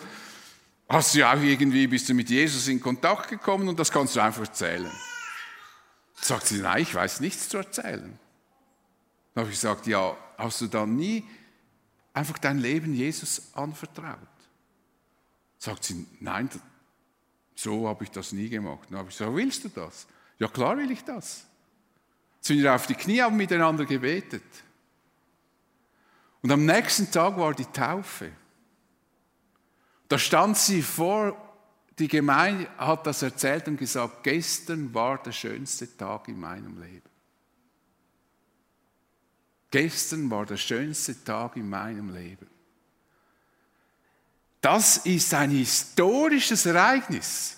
hast 0.89 1.15
du 1.15 1.19
ja 1.19 1.33
auch 1.33 1.41
irgendwie, 1.41 1.87
bist 1.87 2.09
du 2.09 2.13
mit 2.13 2.29
Jesus 2.29 2.67
in 2.67 2.81
Kontakt 2.81 3.29
gekommen 3.29 3.69
und 3.69 3.79
das 3.79 3.89
kannst 3.89 4.17
du 4.17 4.19
einfach 4.19 4.41
erzählen. 4.41 4.91
Sagt 6.15 6.47
sie, 6.47 6.57
nein, 6.57 6.81
ich 6.81 6.93
weiß 6.93 7.21
nichts 7.21 7.47
zu 7.47 7.59
erzählen. 7.59 8.19
Dann 9.33 9.43
habe 9.43 9.49
ich 9.49 9.61
gesagt, 9.61 9.87
ja, 9.87 10.17
hast 10.37 10.59
du 10.59 10.67
dann 10.67 10.97
nie 10.97 11.23
einfach 12.11 12.39
dein 12.39 12.59
Leben 12.59 12.93
Jesus 12.93 13.53
anvertraut? 13.53 14.17
Sagt 15.59 15.85
sie, 15.85 16.05
nein, 16.19 16.49
so 17.55 17.87
habe 17.87 18.03
ich 18.03 18.11
das 18.11 18.33
nie 18.33 18.49
gemacht. 18.49 18.89
Dann 18.89 18.99
habe 18.99 19.09
ich 19.09 19.17
gesagt, 19.17 19.33
willst 19.33 19.63
du 19.63 19.69
das? 19.69 20.07
Ja, 20.39 20.49
klar 20.49 20.77
will 20.77 20.91
ich 20.91 21.05
das. 21.05 21.47
Sind 22.41 22.61
wir 22.61 22.73
auf 22.73 22.87
die 22.87 22.95
Knie, 22.95 23.21
haben 23.21 23.37
miteinander 23.37 23.85
gebetet. 23.85 24.43
Und 26.41 26.51
am 26.51 26.65
nächsten 26.65 27.09
Tag 27.11 27.37
war 27.37 27.53
die 27.53 27.65
Taufe. 27.65 28.31
Da 30.07 30.17
stand 30.17 30.57
sie 30.57 30.81
vor 30.81 31.37
die 31.99 32.07
Gemeinde, 32.07 32.67
hat 32.77 33.05
das 33.05 33.21
erzählt 33.21 33.67
und 33.67 33.77
gesagt, 33.77 34.23
gestern 34.23 34.93
war 34.93 35.21
der 35.21 35.31
schönste 35.31 35.95
Tag 35.95 36.27
in 36.27 36.39
meinem 36.39 36.81
Leben. 36.81 37.09
Gestern 39.69 40.29
war 40.29 40.45
der 40.45 40.57
schönste 40.57 41.23
Tag 41.23 41.55
in 41.55 41.69
meinem 41.69 42.13
Leben. 42.13 42.47
Das 44.59 44.97
ist 44.97 45.33
ein 45.33 45.51
historisches 45.51 46.65
Ereignis. 46.65 47.57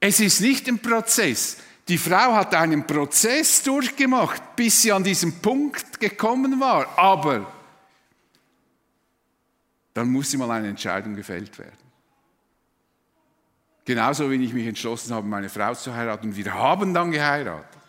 Es 0.00 0.18
ist 0.18 0.40
nicht 0.40 0.66
ein 0.66 0.78
Prozess. 0.78 1.58
Die 1.90 1.98
Frau 1.98 2.34
hat 2.34 2.54
einen 2.54 2.86
Prozess 2.86 3.64
durchgemacht, 3.64 4.54
bis 4.54 4.82
sie 4.82 4.92
an 4.92 5.02
diesen 5.02 5.40
Punkt 5.40 5.98
gekommen 5.98 6.60
war. 6.60 6.96
Aber 6.96 7.52
dann 9.92 10.08
muss 10.08 10.30
sie 10.30 10.36
mal 10.36 10.52
eine 10.52 10.68
Entscheidung 10.68 11.16
gefällt 11.16 11.58
werden. 11.58 11.76
Genauso 13.84 14.30
wie 14.30 14.36
ich 14.36 14.52
mich 14.52 14.68
entschlossen 14.68 15.12
habe, 15.12 15.26
meine 15.26 15.48
Frau 15.48 15.74
zu 15.74 15.92
heiraten. 15.92 16.28
Und 16.28 16.36
wir 16.36 16.54
haben 16.54 16.94
dann 16.94 17.10
geheiratet. 17.10 17.82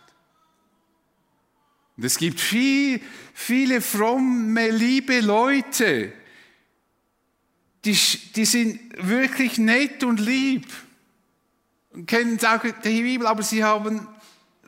Und 1.96 2.04
es 2.04 2.18
gibt 2.18 2.40
viel, 2.40 3.00
viele 3.32 3.80
fromme, 3.80 4.68
liebe 4.70 5.20
Leute, 5.20 6.12
die, 7.84 7.96
die 8.34 8.44
sind 8.46 8.80
wirklich 8.96 9.58
nett 9.58 10.02
und 10.02 10.18
lieb 10.18 10.66
kennen 12.06 12.38
auch 12.44 12.62
die 12.62 13.02
Bibel, 13.02 13.26
aber 13.26 13.42
sie 13.42 13.62
haben 13.64 14.06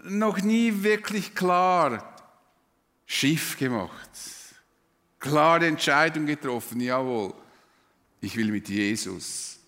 noch 0.05 0.41
nie 0.43 0.83
wirklich 0.83 1.35
klar 1.35 2.15
Schiff 3.07 3.59
gemacht, 3.59 4.11
klare 5.19 5.67
Entscheidung 5.67 6.27
getroffen, 6.27 6.81
jawohl, 6.81 7.35
ich 8.21 8.37
will 8.37 8.51
mit 8.51 8.69
Jesus 8.69 9.59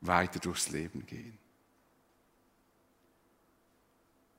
weiter 0.00 0.38
durchs 0.38 0.70
Leben 0.70 1.04
gehen. 1.06 1.38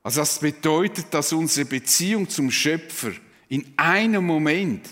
Also 0.04 0.20
das 0.20 0.40
bedeutet, 0.40 1.14
dass 1.14 1.32
unsere 1.32 1.66
Beziehung 1.66 2.30
zum 2.30 2.52
Schöpfer 2.52 3.14
in 3.48 3.74
einem 3.78 4.26
Moment, 4.26 4.90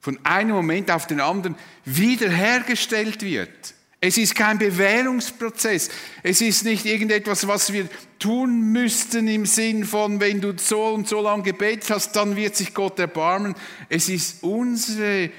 von 0.00 0.18
einem 0.24 0.52
Moment 0.52 0.90
auf 0.90 1.06
den 1.06 1.20
anderen 1.20 1.56
wiederhergestellt 1.84 3.22
wird. 3.22 3.73
Es 4.06 4.18
ist 4.18 4.34
kein 4.34 4.58
Bewährungsprozess. 4.58 5.88
Es 6.22 6.42
ist 6.42 6.66
nicht 6.66 6.84
irgendetwas, 6.84 7.48
was 7.48 7.72
wir 7.72 7.88
tun 8.18 8.70
müssten 8.70 9.26
im 9.28 9.46
Sinn 9.46 9.86
von, 9.86 10.20
wenn 10.20 10.42
du 10.42 10.52
so 10.58 10.88
und 10.88 11.08
so 11.08 11.22
lange 11.22 11.44
gebetet 11.44 11.88
hast, 11.88 12.14
dann 12.14 12.36
wird 12.36 12.54
sich 12.54 12.74
Gott 12.74 12.98
erbarmen. 12.98 13.54
Es 13.88 14.10
ist 14.10 14.42
unsere 14.42 15.30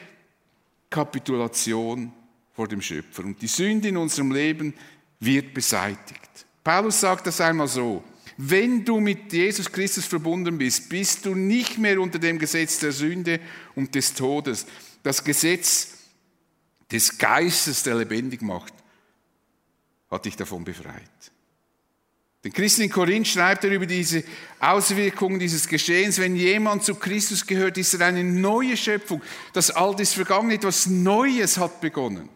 Kapitulation 0.90 2.12
vor 2.56 2.68
dem 2.68 2.82
Schöpfer. 2.82 3.24
Und 3.24 3.40
die 3.40 3.48
Sünde 3.48 3.90
in 3.90 3.98
unserem 3.98 4.32
Leben 4.32 4.74
wird 5.20 5.54
beseitigt. 5.54 6.48
Paulus 6.64 7.00
sagt 7.00 7.28
das 7.28 7.40
einmal 7.42 7.68
so. 7.68 8.04
Wenn 8.36 8.84
du 8.84 9.00
mit 9.00 9.32
Jesus 9.32 9.72
Christus 9.72 10.06
verbunden 10.06 10.58
bist, 10.58 10.90
bist 10.90 11.28
du 11.28 11.36
nicht 11.36 11.78
mehr 11.78 12.02
unter 12.02 12.18
dem 12.18 12.40
Gesetz 12.40 12.80
der 12.80 12.94
Sünde 12.94 13.40
und 13.76 13.94
des 13.94 14.16
Todes. 14.16 14.66
Das 15.04 15.24
Gesetz 15.24 15.95
des 16.92 17.18
Geistes, 17.18 17.84
der 17.84 17.96
lebendig 17.96 18.42
macht, 18.42 18.74
hat 20.10 20.26
dich 20.26 20.36
davon 20.36 20.64
befreit. 20.64 21.32
Den 22.44 22.54
Christen 22.54 22.84
in 22.84 22.92
Korinth 22.92 23.28
schreibt 23.28 23.64
er 23.64 23.72
über 23.72 23.88
diese 23.88 24.24
Auswirkungen 24.60 25.40
dieses 25.40 25.68
Geschehens. 25.68 26.20
Wenn 26.20 26.36
jemand 26.36 26.84
zu 26.84 26.94
Christus 26.94 27.48
gehört, 27.48 27.76
ist 27.80 27.96
er 27.96 28.06
eine 28.06 28.24
neue 28.24 28.78
Schöpfung. 28.78 29.20
Das 29.52 29.72
Alte 29.72 30.04
ist 30.04 30.14
vergangen, 30.14 30.52
etwas 30.52 30.86
Neues 30.86 31.58
hat 31.58 31.82
begonnen. 31.82 32.30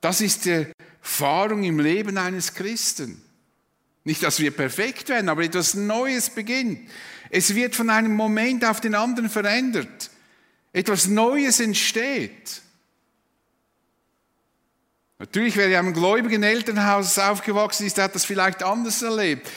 Das 0.00 0.20
ist 0.20 0.44
die 0.44 0.66
Erfahrung 1.02 1.64
im 1.64 1.80
Leben 1.80 2.16
eines 2.18 2.54
Christen. 2.54 3.20
Nicht, 4.04 4.22
dass 4.22 4.38
wir 4.38 4.52
perfekt 4.52 5.08
werden, 5.08 5.28
aber 5.28 5.42
etwas 5.42 5.74
Neues 5.74 6.30
beginnt. 6.30 6.88
Es 7.30 7.56
wird 7.56 7.74
von 7.74 7.90
einem 7.90 8.14
Moment 8.14 8.64
auf 8.64 8.80
den 8.80 8.94
anderen 8.94 9.28
verändert. 9.28 10.10
Etwas 10.72 11.08
Neues 11.08 11.58
entsteht. 11.58 12.62
Natürlich, 15.24 15.56
wer 15.56 15.68
in 15.68 15.74
einem 15.74 15.94
gläubigen 15.94 16.42
Elternhaus 16.42 17.18
aufgewachsen 17.18 17.86
ist, 17.86 17.96
hat 17.96 18.14
das 18.14 18.26
vielleicht 18.26 18.62
anders 18.62 19.00
erlebt. 19.00 19.50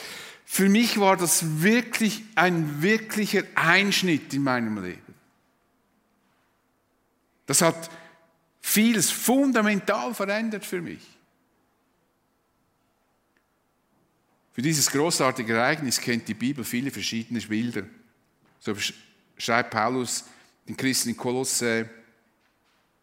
Für 0.46 0.66
mich 0.70 0.98
war 0.98 1.18
das 1.18 1.60
wirklich 1.60 2.22
ein 2.36 2.80
wirklicher 2.80 3.42
Einschnitt 3.54 4.32
in 4.32 4.44
meinem 4.44 4.82
Leben. 4.82 5.14
Das 7.44 7.60
hat 7.60 7.90
vieles 8.62 9.10
fundamental 9.10 10.14
verändert 10.14 10.64
für 10.64 10.80
mich. 10.80 11.06
Für 14.54 14.62
dieses 14.62 14.90
großartige 14.90 15.52
Ereignis 15.52 16.00
kennt 16.00 16.28
die 16.28 16.34
Bibel 16.34 16.64
viele 16.64 16.90
verschiedene 16.90 17.42
Bilder. 17.42 17.82
So 18.60 18.74
schreibt 19.36 19.70
Paulus 19.70 20.24
den 20.66 20.78
Christen 20.78 21.10
in 21.10 21.16
Kolosse, 21.18 21.90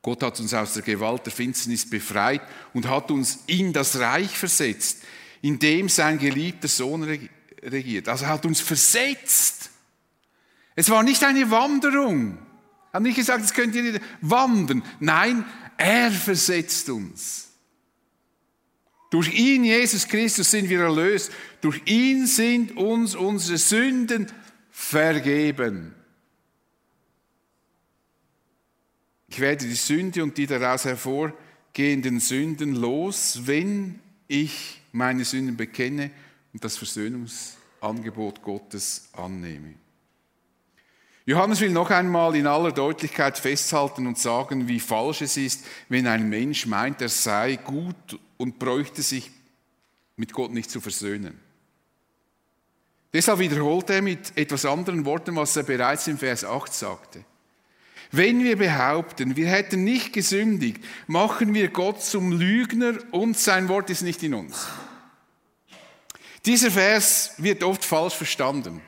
Gott 0.05 0.21
hat 0.21 0.39
uns 0.39 0.53
aus 0.53 0.75
der 0.75 0.83
Gewalt 0.83 1.25
der 1.25 1.33
Finsternis 1.33 1.89
befreit 1.89 2.43
und 2.75 2.87
hat 2.87 3.09
uns 3.09 3.39
in 3.47 3.73
das 3.73 3.97
Reich 3.97 4.37
versetzt, 4.37 4.99
in 5.41 5.57
dem 5.57 5.89
sein 5.89 6.19
geliebter 6.19 6.67
Sohn 6.67 7.01
regiert. 7.63 8.07
Also 8.07 8.25
er 8.25 8.29
hat 8.29 8.45
uns 8.45 8.61
versetzt. 8.61 9.71
Es 10.75 10.91
war 10.91 11.01
nicht 11.01 11.23
eine 11.23 11.49
Wanderung. 11.49 12.37
Er 12.91 12.97
hat 12.97 13.01
nicht 13.01 13.15
gesagt, 13.15 13.41
jetzt 13.41 13.55
könnt 13.55 13.73
ihr 13.73 13.99
wandern. 14.21 14.83
Nein, 14.99 15.43
er 15.75 16.11
versetzt 16.11 16.87
uns. 16.91 17.47
Durch 19.09 19.33
ihn, 19.33 19.63
Jesus 19.63 20.07
Christus, 20.07 20.51
sind 20.51 20.69
wir 20.69 20.81
erlöst. 20.81 21.31
Durch 21.61 21.81
ihn 21.85 22.27
sind 22.27 22.77
uns 22.77 23.15
unsere 23.15 23.57
Sünden 23.57 24.31
vergeben. 24.69 25.95
Ich 29.35 29.41
werde 29.41 29.67
die 29.67 29.75
Sünde 29.75 30.23
und 30.23 30.37
die 30.37 30.47
daraus 30.47 30.85
hervorgehenden 30.85 32.21
Sünden 32.21 32.73
los, 32.73 33.41
wenn 33.43 33.99
ich 34.29 34.79
meine 34.93 35.25
Sünden 35.25 35.57
bekenne 35.57 36.09
und 36.53 36.63
das 36.63 36.77
Versöhnungsangebot 36.77 38.41
Gottes 38.41 39.09
annehme. 39.11 39.73
Johannes 41.25 41.59
will 41.59 41.71
noch 41.71 41.91
einmal 41.91 42.33
in 42.37 42.47
aller 42.47 42.71
Deutlichkeit 42.71 43.37
festhalten 43.37 44.07
und 44.07 44.17
sagen, 44.17 44.69
wie 44.69 44.79
falsch 44.79 45.23
es 45.23 45.35
ist, 45.35 45.65
wenn 45.89 46.07
ein 46.07 46.29
Mensch 46.29 46.65
meint, 46.65 47.01
er 47.01 47.09
sei 47.09 47.57
gut 47.57 48.17
und 48.37 48.57
bräuchte 48.57 49.01
sich 49.01 49.31
mit 50.15 50.31
Gott 50.31 50.53
nicht 50.53 50.71
zu 50.71 50.79
versöhnen. 50.79 51.37
Deshalb 53.11 53.39
wiederholt 53.39 53.89
er 53.89 54.01
mit 54.01 54.37
etwas 54.37 54.63
anderen 54.63 55.03
Worten, 55.03 55.35
was 55.35 55.57
er 55.57 55.63
bereits 55.63 56.07
im 56.07 56.17
Vers 56.17 56.45
8 56.45 56.73
sagte. 56.73 57.25
Wenn 58.11 58.43
wir 58.43 58.57
behaupten, 58.57 59.35
wir 59.35 59.47
hätten 59.47 59.83
nicht 59.83 60.13
gesündigt, 60.13 60.83
machen 61.07 61.53
wir 61.53 61.69
Gott 61.69 62.01
zum 62.03 62.31
Lügner 62.31 62.93
und 63.11 63.37
sein 63.37 63.67
Wort 63.67 63.89
ist 63.89 64.01
nicht 64.01 64.23
in 64.23 64.33
uns. 64.33 64.67
Dieser 66.45 66.69
Vers 66.69 67.33
wird 67.37 67.63
oft 67.63 67.83
falsch 67.83 68.13
verstanden. 68.13 68.81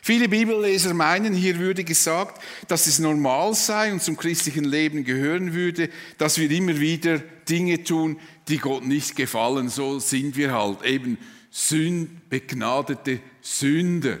Viele 0.00 0.28
Bibelleser 0.28 0.92
meinen, 0.92 1.32
hier 1.32 1.58
würde 1.58 1.82
gesagt, 1.82 2.42
dass 2.68 2.86
es 2.86 2.98
normal 2.98 3.54
sei 3.54 3.90
und 3.90 4.02
zum 4.02 4.18
christlichen 4.18 4.64
Leben 4.64 5.02
gehören 5.02 5.54
würde, 5.54 5.88
dass 6.18 6.36
wir 6.38 6.50
immer 6.50 6.78
wieder 6.78 7.18
Dinge 7.48 7.82
tun, 7.84 8.18
die 8.48 8.58
Gott 8.58 8.84
nicht 8.84 9.16
gefallen. 9.16 9.70
So 9.70 9.98
sind 9.98 10.36
wir 10.36 10.52
halt 10.52 10.82
eben 10.84 11.16
Sünd, 11.50 12.28
begnadete 12.28 13.20
Sünder. 13.40 14.18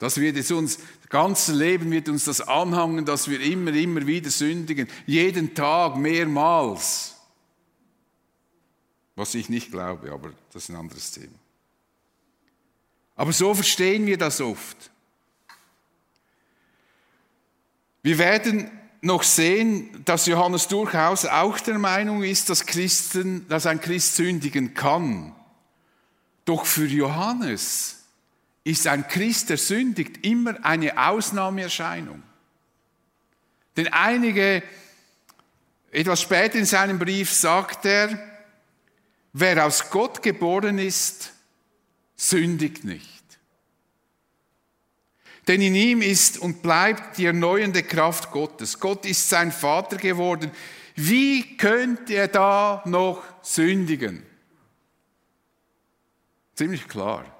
Das 0.00 0.20
wird 0.20 0.36
es 0.36 0.50
uns, 0.50 0.78
ganze 1.10 1.52
Leben 1.52 1.90
wird 1.90 2.08
uns 2.08 2.24
das 2.24 2.40
anhangen, 2.40 3.04
dass 3.04 3.28
wir 3.28 3.40
immer, 3.40 3.74
immer 3.74 4.06
wieder 4.06 4.30
sündigen. 4.30 4.88
Jeden 5.06 5.54
Tag 5.54 5.96
mehrmals. 5.96 7.16
Was 9.16 9.34
ich 9.34 9.50
nicht 9.50 9.70
glaube, 9.70 10.12
aber 10.12 10.32
das 10.52 10.64
ist 10.64 10.68
ein 10.70 10.76
anderes 10.76 11.10
Thema. 11.10 11.34
Aber 13.16 13.32
so 13.32 13.52
verstehen 13.52 14.06
wir 14.06 14.16
das 14.16 14.40
oft. 14.40 14.90
Wir 18.02 18.16
werden 18.16 18.70
noch 19.02 19.22
sehen, 19.22 20.02
dass 20.04 20.26
Johannes 20.26 20.68
durchaus 20.68 21.26
auch 21.26 21.58
der 21.60 21.78
Meinung 21.78 22.22
ist, 22.22 22.48
dass, 22.48 22.64
Christen, 22.64 23.46
dass 23.48 23.66
ein 23.66 23.80
Christ 23.80 24.16
sündigen 24.16 24.74
kann. 24.74 25.34
Doch 26.44 26.64
für 26.64 26.86
Johannes 26.86 27.99
ist 28.70 28.86
ein 28.86 29.06
Christ, 29.08 29.50
der 29.50 29.56
sündigt, 29.56 30.24
immer 30.24 30.64
eine 30.64 30.96
Ausnahmeerscheinung. 30.96 32.22
Denn 33.76 33.88
einige, 33.88 34.62
etwas 35.90 36.22
später 36.22 36.58
in 36.58 36.66
seinem 36.66 36.98
Brief 36.98 37.32
sagt 37.32 37.84
er, 37.84 38.18
wer 39.32 39.66
aus 39.66 39.90
Gott 39.90 40.22
geboren 40.22 40.78
ist, 40.78 41.32
sündigt 42.16 42.84
nicht. 42.84 43.08
Denn 45.48 45.62
in 45.62 45.74
ihm 45.74 46.02
ist 46.02 46.38
und 46.38 46.62
bleibt 46.62 47.18
die 47.18 47.26
erneuernde 47.26 47.82
Kraft 47.82 48.30
Gottes. 48.30 48.78
Gott 48.78 49.04
ist 49.06 49.28
sein 49.28 49.50
Vater 49.50 49.96
geworden. 49.96 50.50
Wie 50.94 51.56
könnte 51.56 52.14
er 52.14 52.28
da 52.28 52.82
noch 52.84 53.24
sündigen? 53.42 54.24
Ziemlich 56.54 56.86
klar. 56.86 57.39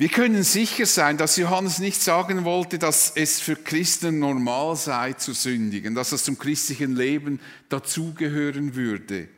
Wir 0.00 0.08
können 0.08 0.44
sicher 0.44 0.86
sein, 0.86 1.16
dass 1.16 1.36
Johannes 1.36 1.80
nicht 1.80 2.00
sagen 2.00 2.44
wollte, 2.44 2.78
dass 2.78 3.10
es 3.16 3.40
für 3.40 3.56
Christen 3.56 4.20
normal 4.20 4.76
sei 4.76 5.14
zu 5.14 5.32
sündigen, 5.32 5.96
dass 5.96 6.10
das 6.10 6.22
zum 6.22 6.38
christlichen 6.38 6.94
Leben 6.94 7.40
dazugehören 7.68 8.76
würde. 8.76 9.28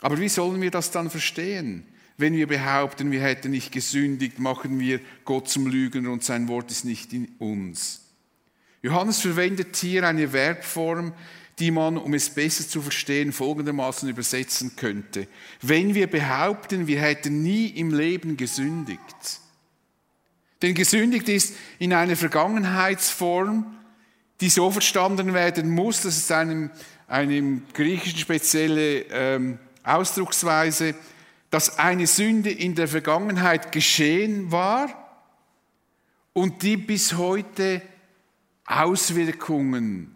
Aber 0.00 0.18
wie 0.18 0.30
sollen 0.30 0.62
wir 0.62 0.70
das 0.70 0.92
dann 0.92 1.10
verstehen? 1.10 1.86
Wenn 2.16 2.32
wir 2.32 2.46
behaupten, 2.46 3.10
wir 3.10 3.20
hätten 3.20 3.50
nicht 3.50 3.70
gesündigt, 3.70 4.38
machen 4.38 4.80
wir 4.80 4.98
Gott 5.26 5.50
zum 5.50 5.66
Lügner 5.66 6.10
und 6.10 6.24
sein 6.24 6.48
Wort 6.48 6.70
ist 6.70 6.86
nicht 6.86 7.12
in 7.12 7.28
uns. 7.38 8.00
Johannes 8.80 9.20
verwendet 9.20 9.76
hier 9.76 10.04
eine 10.08 10.28
Verbform, 10.28 11.12
die 11.58 11.70
man, 11.70 11.98
um 11.98 12.14
es 12.14 12.30
besser 12.30 12.66
zu 12.66 12.80
verstehen, 12.80 13.30
folgendermaßen 13.30 14.08
übersetzen 14.08 14.74
könnte. 14.76 15.28
Wenn 15.60 15.94
wir 15.94 16.06
behaupten, 16.06 16.86
wir 16.86 17.02
hätten 17.02 17.42
nie 17.42 17.66
im 17.66 17.92
Leben 17.92 18.38
gesündigt, 18.38 19.40
denn 20.62 20.74
gesündigt 20.74 21.28
ist 21.28 21.54
in 21.78 21.92
einer 21.92 22.16
Vergangenheitsform, 22.16 23.76
die 24.40 24.48
so 24.48 24.70
verstanden 24.70 25.34
werden 25.34 25.70
muss, 25.70 26.02
dass 26.02 26.16
es 26.16 26.30
einem, 26.30 26.70
einem 27.08 27.62
griechischen 27.72 28.18
spezielle 28.18 29.00
ähm, 29.10 29.58
Ausdrucksweise, 29.82 30.94
dass 31.50 31.78
eine 31.78 32.06
Sünde 32.06 32.50
in 32.50 32.74
der 32.74 32.88
Vergangenheit 32.88 33.72
geschehen 33.72 34.50
war 34.50 34.88
und 36.32 36.62
die 36.62 36.76
bis 36.76 37.14
heute 37.14 37.80
Auswirkungen. 38.66 40.15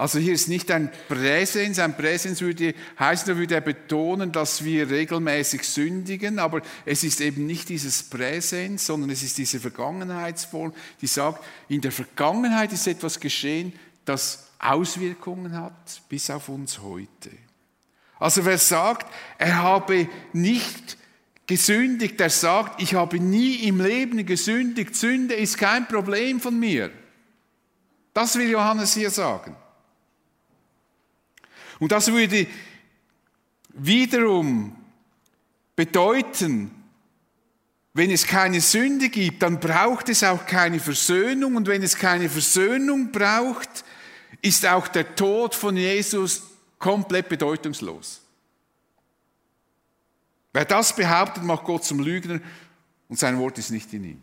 Also 0.00 0.18
hier 0.18 0.32
ist 0.32 0.48
nicht 0.48 0.70
ein 0.70 0.90
Präsens, 1.08 1.78
ein 1.78 1.94
Präsens 1.94 2.40
würde 2.40 2.74
heißen, 2.98 3.28
da 3.28 3.36
würde 3.36 3.56
er 3.56 3.60
betonen, 3.60 4.32
dass 4.32 4.64
wir 4.64 4.88
regelmäßig 4.88 5.62
sündigen, 5.62 6.38
aber 6.38 6.62
es 6.86 7.04
ist 7.04 7.20
eben 7.20 7.44
nicht 7.44 7.68
dieses 7.68 8.04
Präsens, 8.04 8.86
sondern 8.86 9.10
es 9.10 9.22
ist 9.22 9.36
diese 9.36 9.60
Vergangenheitsform, 9.60 10.72
die 11.02 11.06
sagt, 11.06 11.44
in 11.68 11.82
der 11.82 11.92
Vergangenheit 11.92 12.72
ist 12.72 12.86
etwas 12.86 13.20
geschehen, 13.20 13.74
das 14.06 14.48
Auswirkungen 14.58 15.52
hat 15.52 16.00
bis 16.08 16.30
auf 16.30 16.48
uns 16.48 16.78
heute. 16.78 17.30
Also 18.18 18.46
wer 18.46 18.56
sagt, 18.56 19.06
er 19.36 19.58
habe 19.58 20.08
nicht 20.32 20.96
gesündigt, 21.46 22.18
der 22.18 22.30
sagt, 22.30 22.80
ich 22.80 22.94
habe 22.94 23.20
nie 23.20 23.56
im 23.68 23.82
Leben 23.82 24.24
gesündigt, 24.24 24.96
Sünde 24.96 25.34
ist 25.34 25.58
kein 25.58 25.86
Problem 25.86 26.40
von 26.40 26.58
mir. 26.58 26.90
Das 28.14 28.36
will 28.36 28.48
Johannes 28.48 28.94
hier 28.94 29.10
sagen. 29.10 29.54
Und 31.80 31.90
das 31.90 32.12
würde 32.12 32.46
wiederum 33.70 34.76
bedeuten, 35.74 36.70
wenn 37.92 38.10
es 38.10 38.26
keine 38.26 38.60
Sünde 38.60 39.08
gibt, 39.08 39.42
dann 39.42 39.58
braucht 39.58 40.08
es 40.08 40.22
auch 40.22 40.46
keine 40.46 40.78
Versöhnung. 40.78 41.56
Und 41.56 41.66
wenn 41.66 41.82
es 41.82 41.96
keine 41.96 42.28
Versöhnung 42.28 43.10
braucht, 43.10 43.84
ist 44.42 44.64
auch 44.66 44.86
der 44.88 45.16
Tod 45.16 45.54
von 45.54 45.76
Jesus 45.76 46.42
komplett 46.78 47.28
bedeutungslos. 47.28 48.20
Wer 50.52 50.64
das 50.64 50.94
behauptet, 50.94 51.42
macht 51.42 51.64
Gott 51.64 51.84
zum 51.84 52.00
Lügner 52.00 52.40
und 53.08 53.18
sein 53.18 53.38
Wort 53.38 53.58
ist 53.58 53.70
nicht 53.70 53.92
in 53.92 54.04
ihm. 54.04 54.22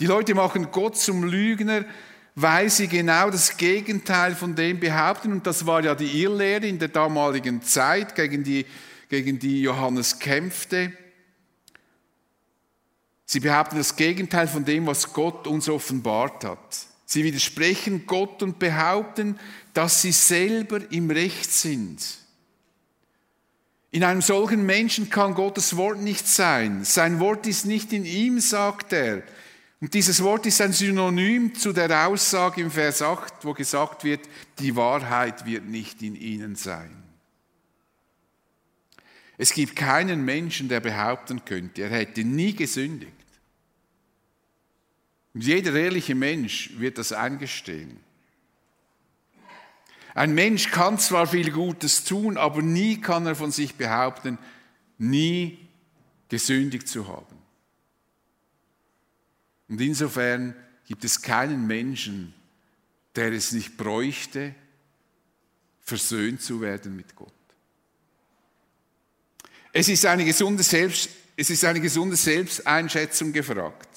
Die 0.00 0.06
Leute 0.06 0.34
machen 0.34 0.70
Gott 0.70 0.96
zum 0.96 1.24
Lügner, 1.24 1.84
weil 2.40 2.70
sie 2.70 2.86
genau 2.86 3.30
das 3.30 3.56
Gegenteil 3.56 4.36
von 4.36 4.54
dem 4.54 4.78
behaupten. 4.78 5.32
Und 5.32 5.46
das 5.46 5.66
war 5.66 5.82
ja 5.82 5.96
die 5.96 6.22
Irrlehre 6.22 6.68
in 6.68 6.78
der 6.78 6.86
damaligen 6.86 7.62
Zeit, 7.62 8.14
gegen 8.14 8.44
die, 8.44 8.64
gegen 9.08 9.40
die 9.40 9.62
Johannes 9.62 10.20
kämpfte. 10.20 10.92
Sie 13.24 13.40
behaupten 13.40 13.76
das 13.76 13.96
Gegenteil 13.96 14.46
von 14.46 14.64
dem, 14.64 14.86
was 14.86 15.12
Gott 15.12 15.48
uns 15.48 15.68
offenbart 15.68 16.44
hat. 16.44 16.86
Sie 17.06 17.24
widersprechen 17.24 18.06
Gott 18.06 18.40
und 18.44 18.60
behaupten, 18.60 19.40
dass 19.74 20.02
sie 20.02 20.12
selber 20.12 20.80
im 20.92 21.10
Recht 21.10 21.50
sind. 21.50 22.00
In 23.90 24.04
einem 24.04 24.22
solchen 24.22 24.64
Menschen 24.64 25.10
kann 25.10 25.34
Gottes 25.34 25.76
Wort 25.76 25.98
nicht 25.98 26.28
sein. 26.28 26.84
Sein 26.84 27.18
Wort 27.18 27.48
ist 27.48 27.66
nicht 27.66 27.92
in 27.92 28.04
ihm, 28.04 28.38
sagt 28.38 28.92
er. 28.92 29.24
Und 29.80 29.94
dieses 29.94 30.22
Wort 30.22 30.44
ist 30.46 30.60
ein 30.60 30.72
Synonym 30.72 31.54
zu 31.54 31.72
der 31.72 32.08
Aussage 32.08 32.60
im 32.60 32.70
Vers 32.70 33.00
8, 33.00 33.44
wo 33.44 33.54
gesagt 33.54 34.02
wird, 34.02 34.28
die 34.58 34.74
Wahrheit 34.74 35.46
wird 35.46 35.66
nicht 35.66 36.02
in 36.02 36.16
ihnen 36.16 36.56
sein. 36.56 36.90
Es 39.36 39.52
gibt 39.52 39.76
keinen 39.76 40.24
Menschen, 40.24 40.68
der 40.68 40.80
behaupten 40.80 41.44
könnte, 41.44 41.82
er 41.82 41.90
hätte 41.90 42.24
nie 42.24 42.54
gesündigt. 42.54 43.12
Und 45.32 45.44
jeder 45.44 45.72
ehrliche 45.74 46.16
Mensch 46.16 46.72
wird 46.78 46.98
das 46.98 47.12
eingestehen. 47.12 48.00
Ein 50.14 50.34
Mensch 50.34 50.72
kann 50.72 50.98
zwar 50.98 51.28
viel 51.28 51.52
Gutes 51.52 52.02
tun, 52.02 52.36
aber 52.36 52.60
nie 52.60 53.00
kann 53.00 53.26
er 53.26 53.36
von 53.36 53.52
sich 53.52 53.76
behaupten, 53.76 54.38
nie 54.96 55.68
gesündigt 56.28 56.88
zu 56.88 57.06
haben. 57.06 57.37
Und 59.68 59.80
insofern 59.80 60.54
gibt 60.86 61.04
es 61.04 61.20
keinen 61.20 61.66
Menschen, 61.66 62.34
der 63.14 63.32
es 63.32 63.52
nicht 63.52 63.76
bräuchte, 63.76 64.54
versöhnt 65.80 66.42
zu 66.42 66.60
werden 66.60 66.96
mit 66.96 67.14
Gott. 67.14 67.32
Es 69.72 69.88
ist 69.88 70.06
eine 70.06 70.24
gesunde, 70.24 70.62
Selbst, 70.62 71.10
es 71.36 71.50
ist 71.50 71.64
eine 71.64 71.80
gesunde 71.80 72.16
Selbsteinschätzung 72.16 73.32
gefragt. 73.32 73.88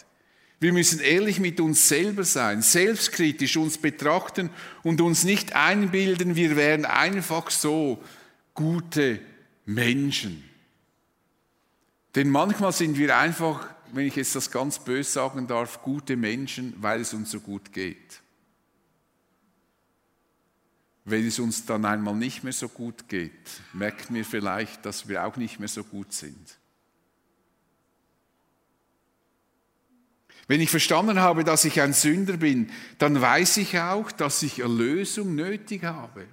Wir 0.60 0.74
müssen 0.74 1.00
ehrlich 1.00 1.40
mit 1.40 1.60
uns 1.60 1.88
selber 1.88 2.24
sein, 2.24 2.62
selbstkritisch 2.62 3.58
uns 3.58 3.80
betrachten 3.80 4.52
und 4.84 5.02
uns 5.02 5.24
nicht 5.24 5.56
einbilden, 5.56 6.36
wir 6.36 6.56
wären 6.56 6.86
einfach 6.86 7.50
so 7.50 8.04
gute 8.54 9.20
Menschen. 9.66 10.44
Denn 12.14 12.30
manchmal 12.30 12.74
sind 12.74 12.98
wir 12.98 13.18
einfach 13.18 13.68
wenn 13.94 14.08
ich 14.08 14.16
jetzt 14.16 14.36
das 14.36 14.52
ganz 14.52 14.80
böse 14.80 15.12
sagen 15.12 15.48
darf, 15.48 15.82
gute 15.82 16.16
Menschen, 16.16 16.74
weil 16.78 17.02
es 17.02 17.14
uns 17.14 17.32
so 17.32 17.40
gut 17.40 17.74
geht. 17.74 18.22
Wenn 21.04 21.26
es 21.28 21.40
uns 21.40 21.66
dann 21.66 21.86
einmal 21.86 22.16
nicht 22.16 22.44
mehr 22.44 22.54
so 22.54 22.70
gut 22.70 23.10
geht, 23.10 23.62
merken 23.74 24.14
wir 24.14 24.26
vielleicht, 24.26 24.86
dass 24.86 25.08
wir 25.08 25.26
auch 25.26 25.36
nicht 25.36 25.60
mehr 25.60 25.68
so 25.68 25.84
gut 25.84 26.14
sind. 26.14 26.58
Wenn 30.48 30.62
ich 30.62 30.70
verstanden 30.70 31.20
habe, 31.20 31.44
dass 31.44 31.66
ich 31.66 31.82
ein 31.82 31.94
Sünder 31.94 32.38
bin, 32.38 32.72
dann 32.98 33.20
weiß 33.20 33.58
ich 33.58 33.80
auch, 33.80 34.12
dass 34.12 34.44
ich 34.44 34.60
Erlösung 34.60 35.34
nötig 35.34 35.84
habe, 35.84 36.28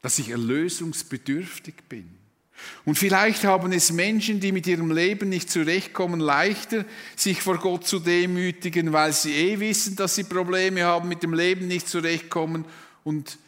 dass 0.00 0.18
ich 0.18 0.30
erlösungsbedürftig 0.30 1.74
bin. 1.88 2.23
Und 2.84 2.96
vielleicht 2.96 3.44
haben 3.44 3.72
es 3.72 3.92
Menschen, 3.92 4.40
die 4.40 4.52
mit 4.52 4.66
ihrem 4.66 4.90
Leben 4.90 5.28
nicht 5.28 5.50
zurechtkommen, 5.50 6.20
leichter, 6.20 6.84
sich 7.16 7.42
vor 7.42 7.58
Gott 7.58 7.86
zu 7.86 7.98
demütigen, 7.98 8.92
weil 8.92 9.12
sie 9.12 9.34
eh 9.34 9.60
wissen, 9.60 9.96
dass 9.96 10.14
sie 10.14 10.24
Probleme 10.24 10.84
haben, 10.84 11.08
mit 11.08 11.22
dem 11.22 11.34
Leben 11.34 11.66
nicht 11.66 11.88
zurechtkommen 11.88 12.64
und 13.02 13.38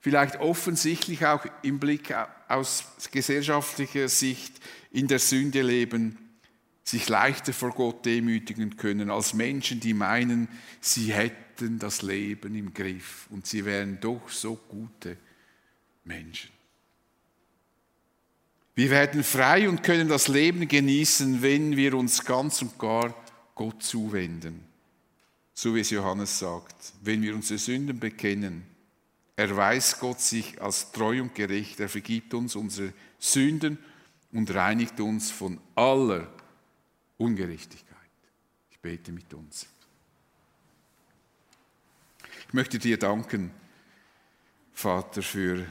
vielleicht 0.00 0.40
offensichtlich 0.40 1.26
auch 1.26 1.44
im 1.62 1.78
Blick 1.78 2.14
aus 2.48 2.84
gesellschaftlicher 3.10 4.08
Sicht 4.08 4.54
in 4.90 5.06
der 5.06 5.18
Sünde 5.18 5.62
leben, 5.62 6.18
sich 6.84 7.08
leichter 7.08 7.52
vor 7.52 7.70
Gott 7.70 8.04
demütigen 8.04 8.76
können, 8.76 9.10
als 9.10 9.34
Menschen, 9.34 9.80
die 9.80 9.94
meinen, 9.94 10.48
sie 10.80 11.12
hätten 11.12 11.78
das 11.78 12.02
Leben 12.02 12.54
im 12.54 12.74
Griff 12.74 13.26
und 13.30 13.46
sie 13.46 13.64
wären 13.64 14.00
doch 14.00 14.28
so 14.28 14.56
gute 14.56 15.16
Menschen. 16.04 16.59
Wir 18.80 18.88
werden 18.88 19.22
frei 19.22 19.68
und 19.68 19.82
können 19.82 20.08
das 20.08 20.26
Leben 20.26 20.66
genießen, 20.66 21.42
wenn 21.42 21.76
wir 21.76 21.92
uns 21.92 22.24
ganz 22.24 22.62
und 22.62 22.78
gar 22.78 23.14
Gott 23.54 23.82
zuwenden. 23.82 24.64
So 25.52 25.74
wie 25.74 25.80
es 25.80 25.90
Johannes 25.90 26.38
sagt, 26.38 26.94
wenn 27.02 27.20
wir 27.20 27.34
unsere 27.34 27.58
Sünden 27.58 28.00
bekennen, 28.00 28.64
erweist 29.36 30.00
Gott 30.00 30.22
sich 30.22 30.62
als 30.62 30.92
treu 30.92 31.20
und 31.20 31.34
gerecht, 31.34 31.78
er 31.78 31.90
vergibt 31.90 32.32
uns 32.32 32.56
unsere 32.56 32.94
Sünden 33.18 33.76
und 34.32 34.54
reinigt 34.54 34.98
uns 34.98 35.30
von 35.30 35.60
aller 35.74 36.32
Ungerechtigkeit. 37.18 37.98
Ich 38.70 38.78
bete 38.78 39.12
mit 39.12 39.34
uns. 39.34 39.66
Ich 42.48 42.54
möchte 42.54 42.78
dir 42.78 42.98
danken, 42.98 43.50
Vater, 44.72 45.20
für 45.20 45.66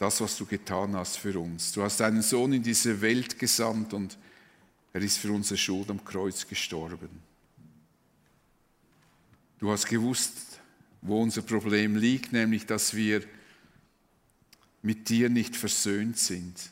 das, 0.00 0.18
was 0.22 0.38
du 0.38 0.46
getan 0.46 0.96
hast 0.96 1.18
für 1.18 1.38
uns. 1.38 1.72
Du 1.72 1.82
hast 1.82 2.00
deinen 2.00 2.22
Sohn 2.22 2.54
in 2.54 2.62
diese 2.62 3.02
Welt 3.02 3.38
gesandt 3.38 3.92
und 3.92 4.16
er 4.94 5.02
ist 5.02 5.18
für 5.18 5.30
unsere 5.30 5.58
Schuld 5.58 5.90
am 5.90 6.02
Kreuz 6.02 6.48
gestorben. 6.48 7.10
Du 9.58 9.70
hast 9.70 9.86
gewusst, 9.86 10.58
wo 11.02 11.20
unser 11.22 11.42
Problem 11.42 11.96
liegt, 11.96 12.32
nämlich 12.32 12.64
dass 12.64 12.94
wir 12.94 13.22
mit 14.80 15.10
dir 15.10 15.28
nicht 15.28 15.54
versöhnt 15.54 16.16
sind, 16.16 16.70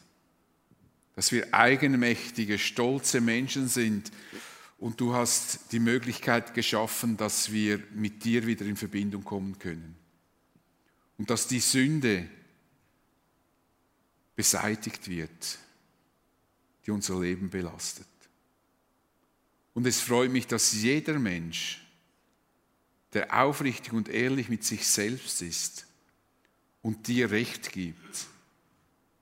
dass 1.15 1.31
wir 1.31 1.53
eigenmächtige, 1.53 2.59
stolze 2.59 3.21
Menschen 3.21 3.69
sind 3.69 4.11
und 4.79 5.03
du 5.03 5.13
hast 5.13 5.71
die 5.73 5.81
Möglichkeit 5.81 6.55
geschaffen, 6.55 7.19
dass 7.19 7.53
wir 7.53 7.79
mit 7.93 8.25
dir 8.25 8.47
wieder 8.47 8.65
in 8.65 8.77
Verbindung 8.77 9.23
kommen 9.23 9.59
können. 9.59 9.97
Und 11.19 11.29
dass 11.29 11.47
die 11.47 11.61
Sünde 11.61 12.27
beseitigt 14.39 15.09
wird, 15.09 15.59
die 16.87 16.93
unser 16.93 17.19
Leben 17.19 17.51
belastet. 17.51 18.07
Und 19.75 19.85
es 19.85 20.01
freut 20.01 20.31
mich, 20.31 20.47
dass 20.47 20.73
jeder 20.75 21.19
Mensch, 21.19 21.85
der 23.15 23.37
aufrichtig 23.43 23.93
und 23.93 24.09
ehrlich 24.09 24.49
mit 24.49 24.63
sich 24.63 24.87
selbst 24.87 25.43
ist 25.43 25.89
und 26.83 27.09
dir 27.09 27.33
Recht 27.33 27.73
gibt, 27.73 28.29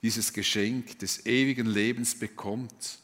dieses 0.02 0.34
Geschenk 0.34 0.98
des 0.98 1.24
ewigen 1.24 1.66
Lebens 1.66 2.18
bekommt 2.18 2.98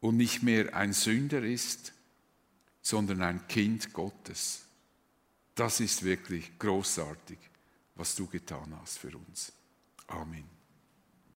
und 0.00 0.16
nicht 0.16 0.42
mehr 0.42 0.74
ein 0.74 0.94
Sünder 0.94 1.42
ist, 1.42 1.92
sondern 2.80 3.20
ein 3.20 3.46
Kind 3.46 3.92
Gottes. 3.92 4.62
Das 5.54 5.80
ist 5.80 6.02
wirklich 6.02 6.58
großartig, 6.58 7.38
was 7.94 8.14
du 8.14 8.26
getan 8.26 8.74
hast 8.80 9.00
für 9.00 9.14
uns. 9.14 9.52
Amen. 10.06 10.61